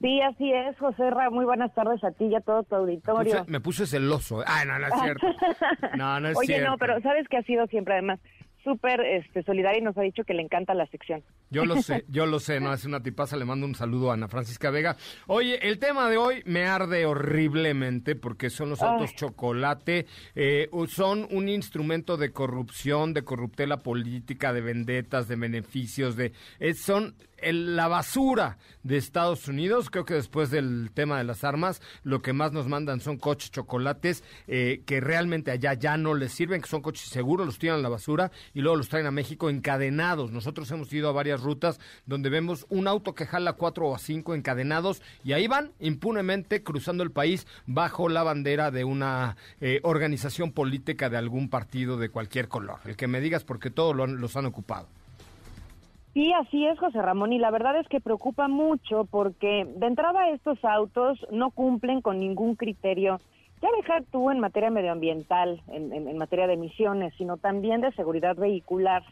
[0.00, 1.30] Sí, así es, José Ra.
[1.30, 3.32] Muy buenas tardes a ti y a todo tu auditorio.
[3.32, 4.44] Puse- me puse celoso.
[4.46, 5.26] Ah, no, no es cierto.
[5.96, 6.70] No, no es Oye, cierto.
[6.70, 8.20] no, pero sabes que ha sido siempre además
[8.66, 11.22] súper este, solidaria y nos ha dicho que le encanta la sección.
[11.50, 14.14] Yo lo sé, yo lo sé, no es una tipaza, le mando un saludo a
[14.14, 14.96] Ana Francisca Vega.
[15.28, 21.28] Oye, el tema de hoy me arde horriblemente porque son los autos chocolate, eh, son
[21.30, 27.76] un instrumento de corrupción, de corruptela política, de vendetas, de beneficios, de eh, son el-
[27.76, 29.90] la basura de Estados Unidos.
[29.90, 33.50] Creo que después del tema de las armas, lo que más nos mandan son coches
[33.50, 37.78] chocolates eh, que realmente allá ya no les sirven, que son coches seguros, los tiran
[37.80, 40.32] a la basura y luego los traen a México encadenados.
[40.32, 44.34] Nosotros hemos ido a varias rutas donde vemos un auto que jala cuatro o cinco
[44.34, 50.52] encadenados y ahí van impunemente cruzando el país bajo la bandera de una eh, organización
[50.52, 52.78] política de algún partido de cualquier color.
[52.84, 54.88] El que me digas porque todos los han ocupado.
[56.16, 60.30] Sí, así es, José Ramón, y la verdad es que preocupa mucho porque de entrada
[60.30, 63.20] estos autos no cumplen con ningún criterio,
[63.60, 68.34] ya dejar tú en materia medioambiental, en, en- materia de emisiones, sino también de seguridad
[68.34, 69.02] vehicular.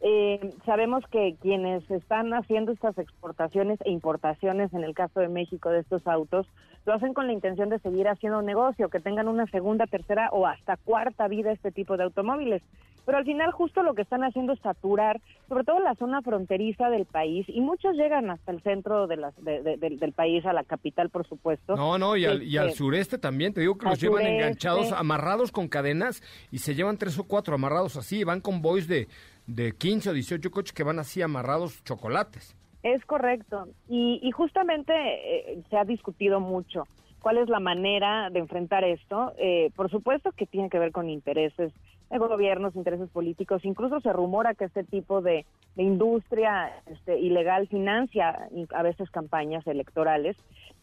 [0.00, 5.68] Eh, sabemos que quienes están haciendo estas exportaciones e importaciones, en el caso de México,
[5.68, 6.46] de estos autos,
[6.86, 10.46] lo hacen con la intención de seguir haciendo negocio, que tengan una segunda, tercera o
[10.46, 12.62] hasta cuarta vida este tipo de automóviles.
[13.08, 15.18] Pero al final justo lo que están haciendo es saturar,
[15.48, 19.34] sobre todo la zona fronteriza del país, y muchos llegan hasta el centro de las,
[19.42, 21.74] de- de- del- del país, a la capital, por supuesto.
[21.74, 24.36] No, no, y al, y al Este, sureste también, te digo que los llevan sureste.
[24.36, 28.86] enganchados, amarrados con cadenas y se llevan tres o cuatro amarrados así, van con boys
[28.86, 29.08] de,
[29.46, 32.54] de 15 o 18 coches que van así amarrados chocolates.
[32.82, 33.68] Es correcto.
[33.88, 36.82] Y, y justamente eh, se ha discutido mucho
[37.20, 39.32] cuál es la manera de enfrentar esto.
[39.38, 41.72] Eh, por supuesto que tiene que ver con intereses
[42.10, 43.64] de gobiernos, intereses políticos.
[43.64, 45.44] Incluso se rumora que este tipo de,
[45.76, 50.36] industria este, ilegal financia a veces campañas electorales.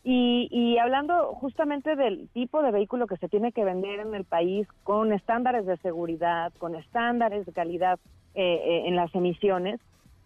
[0.04, 4.24] Y, y hablando justamente del tipo de vehículo que se tiene que vender en el
[4.24, 8.00] país con estándares de seguridad, con estándares de calidad
[8.36, 9.80] eh, eh, en las emisiones,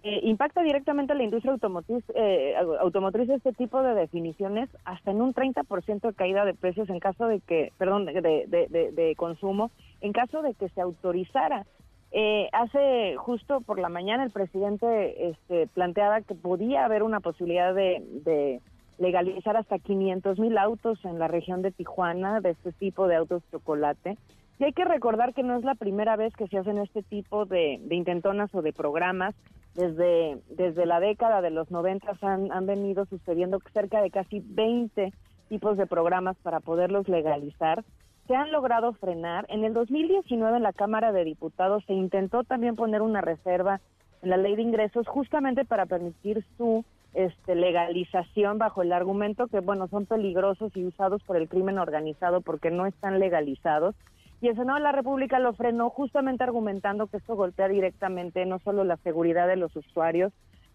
[0.03, 5.12] eh, impacta directamente a la industria automotriz, eh, au- automotriz este tipo de definiciones hasta
[5.12, 8.91] en un 30% de caída de precios en caso de que, perdón, de, de- de-
[8.91, 11.65] de consumo, en caso de que se autorizara.
[12.12, 17.75] Eh, hace justo por la mañana el presidente este, planteaba que podía haber una posibilidad
[17.75, 18.62] de,
[18.97, 23.41] legalizar hasta 500 mil autos en la región de Tijuana de este tipo de autos
[23.51, 24.17] chocolate.
[24.59, 27.45] Y hay que recordar que no es la primera vez que se hacen este tipo
[27.45, 29.33] de intentonas o de programas.
[29.75, 35.13] Desde, desde la década de los 90 han, han venido sucediendo cerca de casi 20
[35.47, 37.84] tipos de programas para poderlos legalizar.
[38.27, 39.45] Se han logrado frenar.
[39.49, 43.82] En el 2019 en la Cámara de Diputados se intentó también poner una reserva
[44.21, 49.60] en la ley de ingresos justamente para permitir su este, legalización bajo el argumento que,
[49.60, 53.95] bueno, son peligrosos y usados por el crimen organizado porque no están legalizados.
[54.41, 58.60] Y el Senado de la República lo frenó justamente argumentando que esto golpea directamente no
[58.60, 60.32] solo la seguridad de los usuarios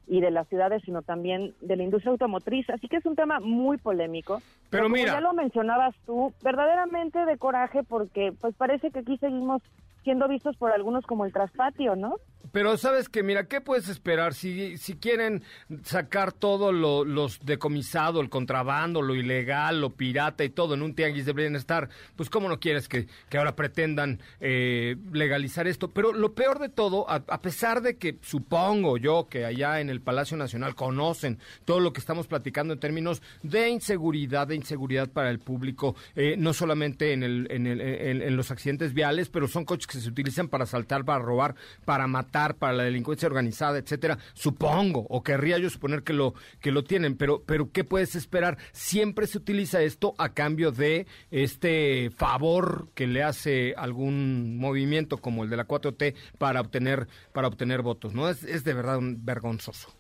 [0.07, 2.69] y de las ciudades, sino también de la industria automotriz.
[2.69, 4.43] Así que es un tema muy polémico.
[4.69, 9.63] Pero mira- ya lo mencionabas tú, verdaderamente de coraje porque pues parece que aquí seguimos
[10.05, 12.17] siendo vistos por algunos como el traspatio, ¿no?
[12.53, 14.33] Pero sabes que, mira, ¿qué puedes esperar?
[14.35, 15.43] Si, si quieren
[15.83, 20.95] sacar todo lo los decomisado, el contrabando, lo ilegal, lo pirata y todo en un
[20.95, 25.91] tianguis de bienestar, pues cómo no quieres que, que ahora pretendan eh, legalizar esto.
[25.91, 29.89] Pero lo peor de todo, a, a pesar de que supongo yo que allá en
[29.91, 35.09] el Palacio Nacional conocen todo lo que estamos platicando en términos de inseguridad, de inseguridad
[35.09, 39.29] para el público, eh, no solamente en, el, en, el- en- en los accidentes viales,
[39.31, 41.55] pero son coches que se utilizan para asaltar, para robar,
[41.85, 44.19] para matar, para la delincuencia organizada, etcétera.
[44.35, 48.59] Supongo, o querría yo suponer que lo que lo tienen, pero pero qué puedes esperar?
[48.73, 55.45] Siempre se utiliza esto a cambio de este favor que le hace algún movimiento como
[55.45, 58.29] el de la 4T para obtener para obtener votos, ¿no?
[58.29, 59.91] Es, es de verdad un vergonzoso.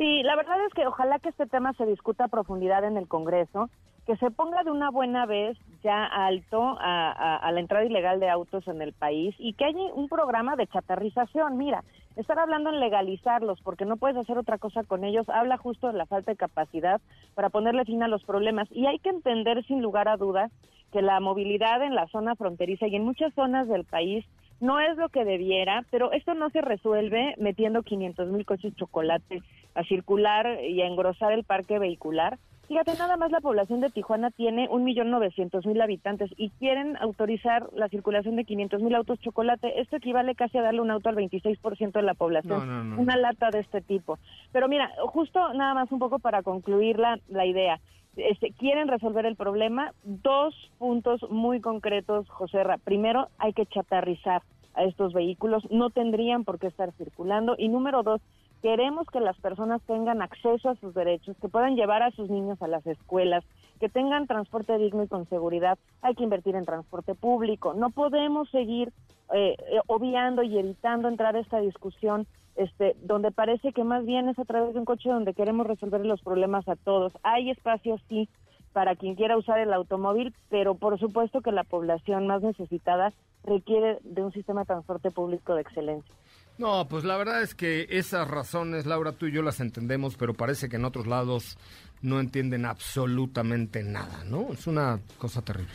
[0.00, 3.06] Sí, la verdad es que ojalá que este tema se discuta a profundidad en el
[3.06, 3.68] Congreso,
[4.06, 8.28] que se ponga de una buena vez ya alto a, a- la entrada ilegal de
[8.28, 11.56] autos en el país y que haya un programa de chatarrización.
[11.58, 11.84] Mira,
[12.16, 15.92] estar hablando en legalizarlos porque no puedes hacer otra cosa con ellos, habla justo de
[15.98, 17.00] la falta de capacidad
[17.34, 18.68] para ponerle fin a los problemas.
[18.72, 20.50] Y hay que entender sin lugar a dudas
[20.92, 24.24] que la movilidad en la zona fronteriza y en muchas zonas del país
[24.60, 29.40] no es lo que debiera, pero esto no se resuelve metiendo 500 mil coches chocolate
[29.74, 32.38] a circular y a engrosar el parque vehicular.
[32.70, 36.96] Fíjate, nada más la población de Tijuana tiene un millón novecientos mil habitantes y quieren
[36.98, 39.80] autorizar la circulación de 500 mil autos chocolate.
[39.80, 42.60] Esto equivale casi a darle un auto al 26% de la población.
[42.60, 43.02] No, no, no.
[43.02, 44.20] Una lata de este tipo.
[44.52, 47.80] Pero mira, justo nada más un poco para concluir la, la idea.
[48.14, 49.92] Este, quieren resolver el problema.
[50.04, 52.78] Dos puntos muy concretos, José Ra.
[52.78, 54.42] Primero, hay que chatarrizar
[54.74, 55.68] a estos vehículos.
[55.72, 57.56] No tendrían por qué estar circulando.
[57.58, 58.20] Y número dos,
[58.62, 62.60] queremos que las personas tengan acceso a sus derechos, que puedan llevar a sus niños
[62.62, 63.44] a las escuelas,
[63.78, 65.78] que tengan transporte digno y con seguridad.
[66.02, 67.74] Hay que invertir en transporte público.
[67.74, 68.92] No podemos seguir
[69.32, 74.28] eh, eh, obviando y evitando entrar a esta discusión este, donde parece que más bien
[74.28, 77.12] es a través de un coche donde queremos resolver los problemas a todos.
[77.22, 78.28] Hay espacios, sí,
[78.72, 83.12] para quien quiera usar el automóvil, pero por supuesto que la población más necesitada
[83.44, 86.14] requiere de un sistema de transporte público de excelencia.
[86.60, 90.34] No, pues la verdad es que esas razones, Laura, tú y yo las entendemos, pero
[90.34, 91.56] parece que en otros lados
[92.02, 94.52] no entienden absolutamente nada, ¿no?
[94.52, 95.72] Es una cosa terrible.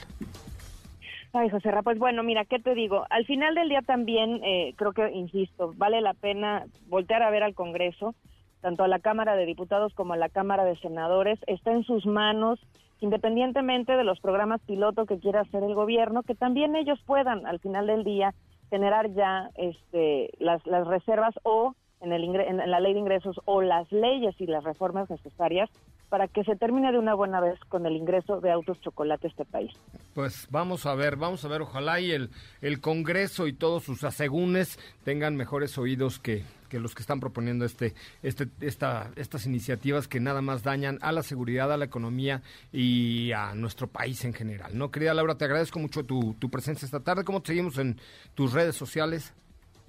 [1.34, 3.08] Ay, José Ra, pues bueno, mira, ¿qué te digo?
[3.10, 7.42] Al final del día también, eh, creo que, insisto, vale la pena voltear a ver
[7.42, 8.14] al Congreso,
[8.62, 11.40] tanto a la Cámara de Diputados como a la Cámara de Senadores.
[11.48, 12.60] Está en sus manos,
[13.00, 17.60] independientemente de los programas piloto que quiera hacer el gobierno, que también ellos puedan, al
[17.60, 18.36] final del día,
[18.70, 23.40] generar ya este, las, las reservas o en, el ingre- en la ley de ingresos
[23.46, 25.70] o las leyes y las reformas necesarias
[26.10, 29.30] para que se termine de una buena vez con el ingreso de autos chocolate a
[29.30, 29.72] este país.
[30.14, 32.30] Pues vamos a ver, vamos a ver, ojalá y el,
[32.62, 37.66] el Congreso y todos sus asegúnes tengan mejores oídos que, que los que están proponiendo
[37.66, 37.94] este,
[38.24, 42.42] este, esta, estas iniciativas que nada más dañan a la seguridad, a la economía
[42.72, 44.78] y a nuestro país en general.
[44.78, 44.92] ¿no?
[44.92, 47.24] Querida Laura, te agradezco mucho tu, tu presencia esta tarde.
[47.24, 47.98] ¿Cómo te seguimos en
[48.36, 49.34] tus redes sociales?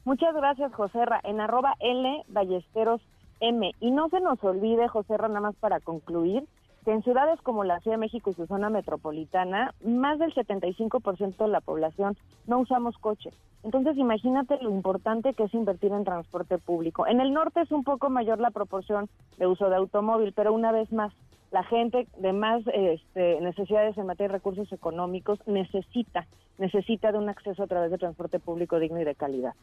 [0.05, 1.21] Muchas gracias, Joserra.
[1.25, 3.03] En arroba L Ballesteros
[3.41, 3.73] M.
[3.81, 6.45] Y no se nos olvide, Joserra, nada más para concluir,
[6.87, 11.37] que en ciudades como la Ciudad de México y su zona metropolitana, más del 75%
[11.37, 12.17] de la población
[12.47, 13.31] no usamos coche.
[13.65, 17.09] Entonces, imagínate lo importante que es invertir en transporte público.
[17.09, 20.71] En el norte es un poco mayor la proporción de uso de automóvil, pero una
[20.71, 21.13] vez más,
[21.51, 26.29] la gente de más este, necesidades en materia de recursos económicos necesita,
[26.59, 29.55] necesita de un acceso a través de transporte público digno y de calidad.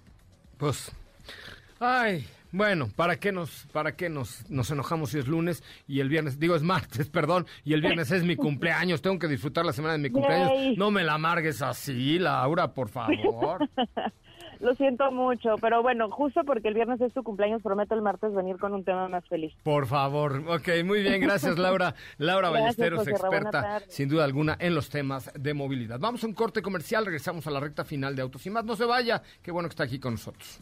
[0.57, 0.91] Pues,
[1.79, 6.07] ay, bueno, ¿para qué nos, para qué nos, nos enojamos si es lunes y el
[6.07, 9.73] viernes, digo es martes, perdón, y el viernes es mi cumpleaños, tengo que disfrutar la
[9.73, 10.51] semana de mi cumpleaños.
[10.51, 10.77] Yay.
[10.77, 13.67] No me la amargues así, Laura, por favor.
[14.59, 18.33] Lo siento mucho, pero bueno, justo porque el viernes es tu cumpleaños, prometo el martes
[18.33, 19.51] venir con un tema más feliz.
[19.63, 20.41] Por favor.
[20.47, 21.95] Ok, muy bien, gracias Laura.
[22.17, 25.99] Laura Gracias, Ballesteros, José experta sin duda alguna en los temas de movilidad.
[25.99, 28.63] Vamos a un corte comercial, regresamos a la recta final de Autos y más.
[28.63, 30.61] No se vaya, qué bueno que está aquí con nosotros.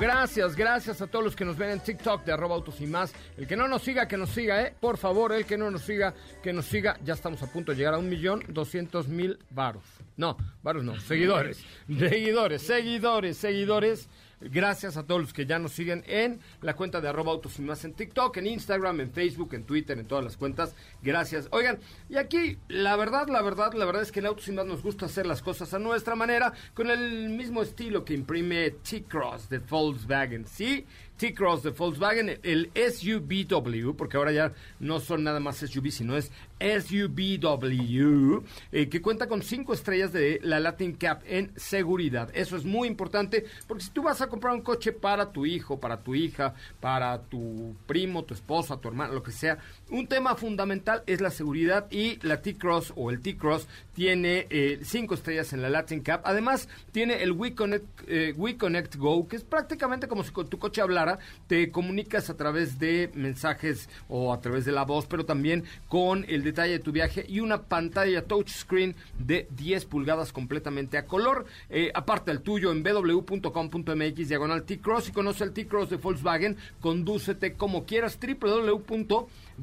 [0.00, 3.12] Gracias, gracias a todos los que nos ven en TikTok de arroba autos y más.
[3.36, 4.74] El que no nos siga, que nos siga, ¿eh?
[4.80, 6.98] Por favor, el que no nos siga, que nos siga.
[7.04, 9.84] Ya estamos a punto de llegar a un millón doscientos mil varos.
[10.16, 11.62] No, varos no, seguidores.
[11.86, 14.08] Seguidores, seguidores, seguidores.
[14.40, 17.62] Gracias a todos los que ya nos siguen en la cuenta de arroba autos y
[17.62, 20.74] más en TikTok, en Instagram, en Facebook, en Twitter, en todas las cuentas.
[21.02, 21.48] Gracias.
[21.50, 21.78] Oigan,
[22.08, 25.06] y aquí, la verdad, la verdad, la verdad es que en Autos y nos gusta
[25.06, 30.46] hacer las cosas a nuestra manera, con el mismo estilo que imprime T-Cross de Volkswagen.
[30.46, 30.86] Sí,
[31.20, 36.32] T-Cross de Volkswagen, el SUVW, porque ahora ya no son nada más SUV, sino es
[36.60, 42.30] SUVW, eh, que cuenta con cinco estrellas de la Latin Cap en seguridad.
[42.32, 45.78] Eso es muy importante, porque si tú vas a comprar un coche para tu hijo,
[45.78, 49.58] para tu hija, para tu primo, tu esposa, tu hermano, lo que sea,
[49.90, 55.14] un tema fundamental es la seguridad y la T-Cross o el T-Cross tiene eh, cinco
[55.14, 56.22] estrellas en la Latin Cap.
[56.24, 60.80] Además, tiene el We Connect, eh, Connect Go, que es prácticamente como si tu coche
[60.80, 65.64] hablara, te comunicas a través de mensajes o a través de la voz, pero también
[65.88, 71.06] con el detalle de tu viaje y una pantalla touchscreen de 10 pulgadas completamente a
[71.06, 71.46] color.
[71.68, 77.54] Eh, aparte el tuyo en www.com.mx diagonal T-Cross y conoce el T-Cross de Volkswagen, condúcete
[77.54, 78.18] como quieras,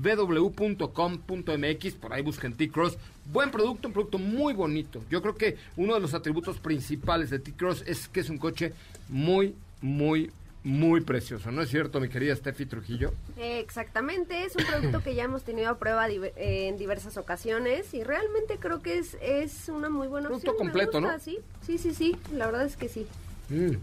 [0.01, 2.97] www.ww.com.mx, por ahí busquen T-Cross.
[3.31, 5.03] Buen producto, un producto muy bonito.
[5.09, 8.73] Yo creo que uno de los atributos principales de T-Cross es que es un coche
[9.09, 10.31] muy, muy,
[10.63, 11.51] muy precioso.
[11.51, 13.13] ¿No es cierto, mi querida Steffi Trujillo?
[13.37, 18.57] Exactamente, es un producto que ya hemos tenido a prueba en diversas ocasiones y realmente
[18.59, 20.67] creo que es, es una muy buena Producto opción.
[20.67, 21.19] me completo, ¿no?
[21.19, 23.05] Sí, sí, sí, sí, la verdad es que sí.
[23.49, 23.75] Mm.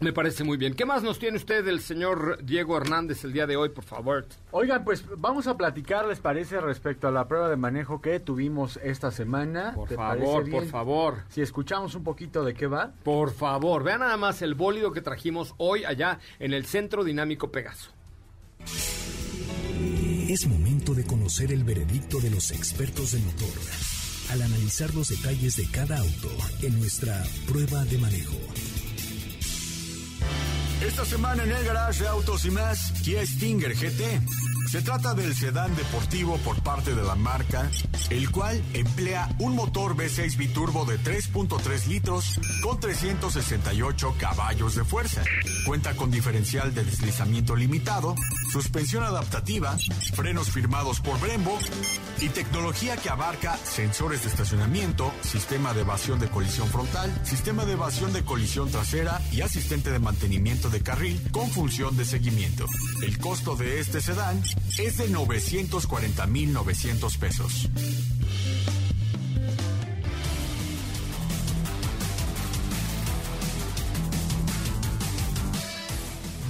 [0.00, 0.74] Me parece muy bien.
[0.74, 4.26] ¿Qué más nos tiene usted del señor Diego Hernández el día de hoy, por favor?
[4.50, 8.78] Oigan, pues vamos a platicar, ¿les parece, respecto a la prueba de manejo que tuvimos
[8.82, 9.72] esta semana?
[9.74, 11.14] Por ¿Te favor, por favor.
[11.28, 12.92] Si escuchamos un poquito de qué va.
[13.04, 17.50] Por favor, vean nada más el bólido que trajimos hoy allá en el Centro Dinámico
[17.50, 17.90] Pegaso.
[20.28, 23.48] Es momento de conocer el veredicto de los expertos del motor
[24.30, 26.30] al analizar los detalles de cada auto
[26.62, 28.36] en nuestra prueba de manejo.
[30.86, 34.53] Esta semana en el garage de Autos y más, Kia Stinger GT.
[34.66, 37.70] Se trata del sedán deportivo por parte de la marca,
[38.10, 45.22] el cual emplea un motor V6 biturbo de 3.3 litros con 368 caballos de fuerza.
[45.66, 48.14] Cuenta con diferencial de deslizamiento limitado,
[48.52, 49.76] suspensión adaptativa,
[50.14, 51.58] frenos firmados por Brembo
[52.20, 57.72] y tecnología que abarca sensores de estacionamiento, sistema de evasión de colisión frontal, sistema de
[57.72, 62.66] evasión de colisión trasera y asistente de mantenimiento de carril con función de seguimiento.
[63.02, 64.42] El costo de este sedán
[64.78, 67.68] es de 940.900 pesos.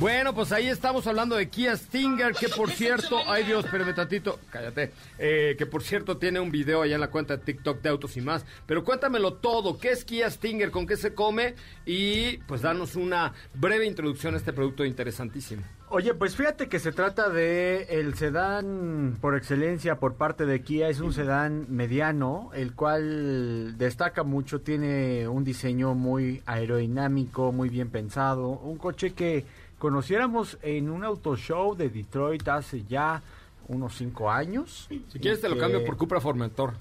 [0.05, 4.39] Bueno, pues ahí estamos hablando de Kia Stinger, que por cierto, ay Dios, espérame tantito,
[4.51, 7.89] cállate, eh, que por cierto tiene un video allá en la cuenta de TikTok de
[7.89, 8.45] Autos y más.
[8.67, 10.71] Pero cuéntamelo todo, ¿qué es Kia Stinger?
[10.71, 11.55] ¿Con qué se come?
[11.87, 15.63] Y pues danos una breve introducción a este producto interesantísimo.
[15.89, 20.89] Oye, pues fíjate que se trata de el sedán por excelencia por parte de Kia.
[20.89, 27.91] Es un sedán mediano, el cual destaca mucho, tiene un diseño muy aerodinámico, muy bien
[27.91, 28.49] pensado.
[28.49, 29.45] Un coche que
[29.85, 33.21] conociéramos en un auto show de Detroit hace ya
[33.69, 34.87] unos cinco años.
[34.89, 36.73] Si quieres te lo cambio por Cupra Formentor.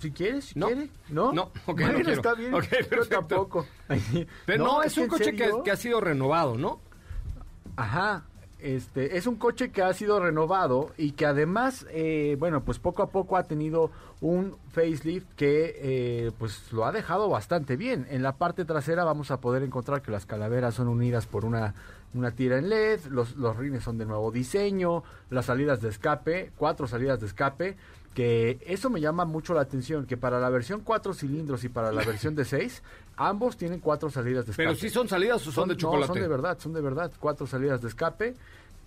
[0.00, 0.66] Si quieres, si no.
[0.66, 0.88] quiere.
[1.10, 2.12] No, no, ok, bueno, no quiero.
[2.14, 2.52] está bien.
[2.54, 3.68] Okay, Yo tampoco.
[4.44, 6.80] Pero no, es, un coche que, que, ha sido renovado, ¿no?
[7.76, 8.24] Ajá.
[8.66, 13.04] Este, es un coche que ha sido renovado y que además, eh, bueno, pues poco
[13.04, 18.08] a poco ha tenido un facelift que eh, pues lo ha dejado bastante bien.
[18.10, 21.74] En la parte trasera vamos a poder encontrar que las calaveras son unidas por una,
[22.12, 26.50] una tira en LED, los, los rines son de nuevo diseño, las salidas de escape,
[26.56, 27.76] cuatro salidas de escape,
[28.16, 31.92] que eso me llama mucho la atención, que para la versión cuatro cilindros y para
[31.92, 32.82] la versión de seis,
[33.18, 34.68] ambos tienen cuatro salidas de escape.
[34.68, 36.08] Pero si son salidas o son, de chocolate.
[36.08, 38.34] No, son de verdad, son de verdad, cuatro salidas de escape.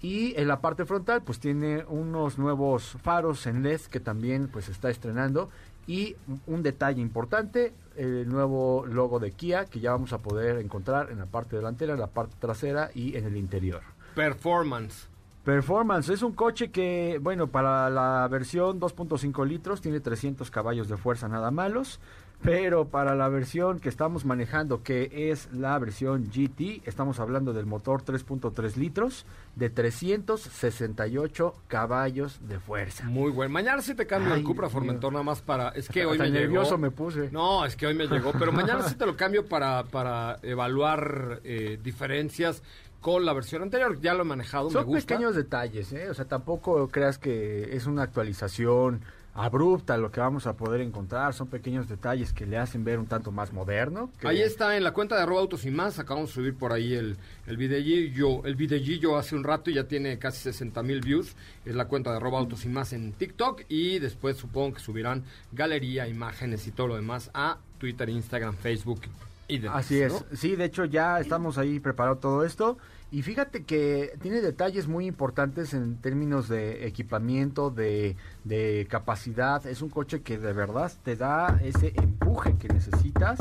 [0.02, 4.68] Y en la parte frontal, pues tiene unos nuevos faros en LED que también pues
[4.68, 5.52] está estrenando.
[5.86, 6.16] Y
[6.48, 11.20] un detalle importante, el nuevo logo de Kia que ya vamos a poder encontrar en
[11.20, 13.84] la parte delantera, en la parte trasera y en el interior.
[14.16, 15.08] Performance.
[15.44, 20.98] Performance es un coche que, bueno, para la versión 2.5 litros tiene 300 caballos de
[20.98, 22.00] fuerza nada malos,
[22.42, 27.66] pero para la versión que estamos manejando, que es la versión GT, estamos hablando del
[27.66, 29.26] motor 3.3 litros
[29.56, 33.06] de 368 caballos de fuerza.
[33.06, 33.52] Muy bueno.
[33.54, 35.70] Mañana sí te cambio Ay, el Cupra Formentor nada más para...
[35.70, 36.78] Es que Hasta- hoy hasta me nervioso llegó.
[36.78, 37.30] me puse.
[37.32, 41.42] No, es que hoy me llegó, pero mañana sí te lo cambio para, para evaluar
[41.44, 42.62] eh, diferencias
[43.02, 44.00] con la versión anterior.
[44.02, 45.08] Ya lo he manejado, me Son gusta.
[45.16, 46.10] pequeños detalles, ¿eh?
[46.10, 49.02] O sea, tampoco creas que es una actualización
[49.36, 51.34] abrupta lo que vamos a poder encontrar.
[51.34, 54.12] Son pequeños detalles que le hacen ver un tanto más moderno.
[54.20, 55.98] que- Ahí está en la cuenta de arroba autos y más.
[55.98, 57.16] Acabamos de subir por ahí el,
[57.48, 61.36] el videillo, el videillo hace un rato y ya tiene casi 60 mil views.
[61.64, 63.62] Es la cuenta de arroba autos y más en TikTok.
[63.70, 65.24] Y después supongo que subirán
[65.54, 69.02] galería, imágenes y todo lo demás a Twitter, Instagram, Facebook
[69.50, 69.86] y demás.
[69.86, 70.14] Así es.
[70.14, 70.38] ¿no?
[70.38, 72.78] Sí, de hecho ya estamos ahí preparado todo esto.
[73.12, 79.66] Y fíjate que tiene detalles muy importantes en términos de equipamiento, de, de capacidad.
[79.66, 83.40] Es un coche que de verdad te da ese empuje que necesitas.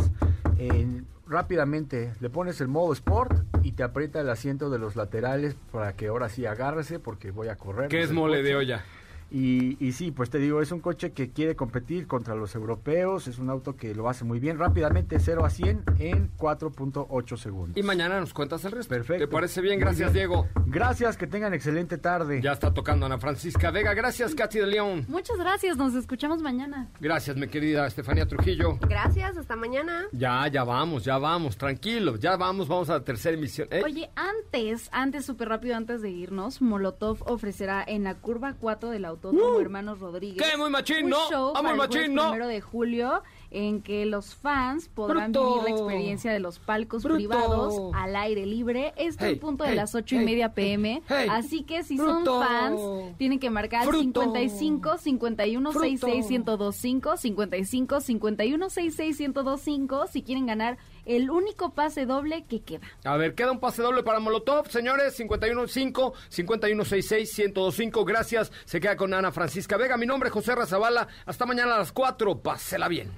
[0.58, 5.54] En- rápidamente le pones el modo Sport y te aprieta el asiento de los laterales
[5.70, 7.88] para que ahora sí agárrese porque voy a correr.
[7.88, 8.82] Que es mole de olla.
[9.30, 13.28] Y, y sí, pues te digo, es un coche que quiere competir contra los europeos,
[13.28, 17.76] es un auto que lo hace muy bien, rápidamente 0 a 100 en 4.8 segundos.
[17.76, 18.94] Y mañana nos cuentas el resto.
[18.94, 19.26] Perfecto.
[19.26, 19.78] ¿Te parece bien?
[19.78, 20.28] Gracias, bien.
[20.28, 20.46] Diego.
[20.66, 22.40] Gracias, que tengan excelente tarde.
[22.42, 23.94] Ya está tocando Ana Francisca Vega.
[23.94, 25.04] Gracias, Katy de León.
[25.08, 26.88] Muchas gracias, nos escuchamos mañana.
[27.00, 28.78] Gracias, mi querida Estefanía Trujillo.
[28.80, 30.06] Gracias, hasta mañana.
[30.12, 33.68] Ya, ya vamos, ya vamos, tranquilos, ya vamos, vamos a la tercera emisión.
[33.70, 33.82] ¿Eh?
[33.84, 39.04] Oye, antes, antes, súper rápido, antes de irnos, Molotov ofrecerá en la curva 4 del
[39.26, 40.36] Autódromo Hermanos Rodríguez.
[40.46, 40.50] Uh.
[40.50, 40.56] ¿Qué?
[40.56, 41.16] Muy machín, no.
[41.28, 42.22] show Ah, muy para el machín, no.
[42.30, 45.54] primero de julio en que los fans podrán Bruto.
[45.54, 47.16] vivir la experiencia de los palcos Bruto.
[47.16, 48.92] privados al aire libre.
[48.96, 51.02] Esto Hey, en punto de hey, las ocho hey, y media pm.
[51.30, 52.24] Así que si Bruto.
[52.40, 52.80] son fans,
[53.16, 54.20] tienen que marcar al Fruto.
[54.22, 55.82] 55 51 Fruto.
[55.84, 60.76] 66 1025 55 51 66 1025 si quieren ganar
[61.08, 62.86] el único pase doble que queda.
[63.04, 68.04] A ver, queda un pase doble para Molotov, señores, 515 5166 1025.
[68.04, 68.52] Gracias.
[68.64, 69.96] Se queda con Ana Francisca Vega.
[69.96, 71.08] Mi nombre es José Razabala.
[71.26, 72.38] Hasta mañana a las 4.
[72.40, 73.10] Pásela bien.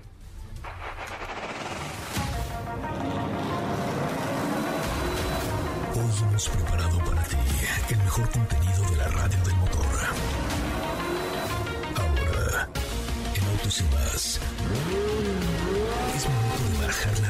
[5.93, 7.37] Hoy hemos preparado para ti
[7.91, 9.81] el mejor contenido de la radio del motor.
[11.97, 12.69] Ahora,
[13.35, 14.41] en Autos y más,
[16.17, 17.30] es momento de bajar la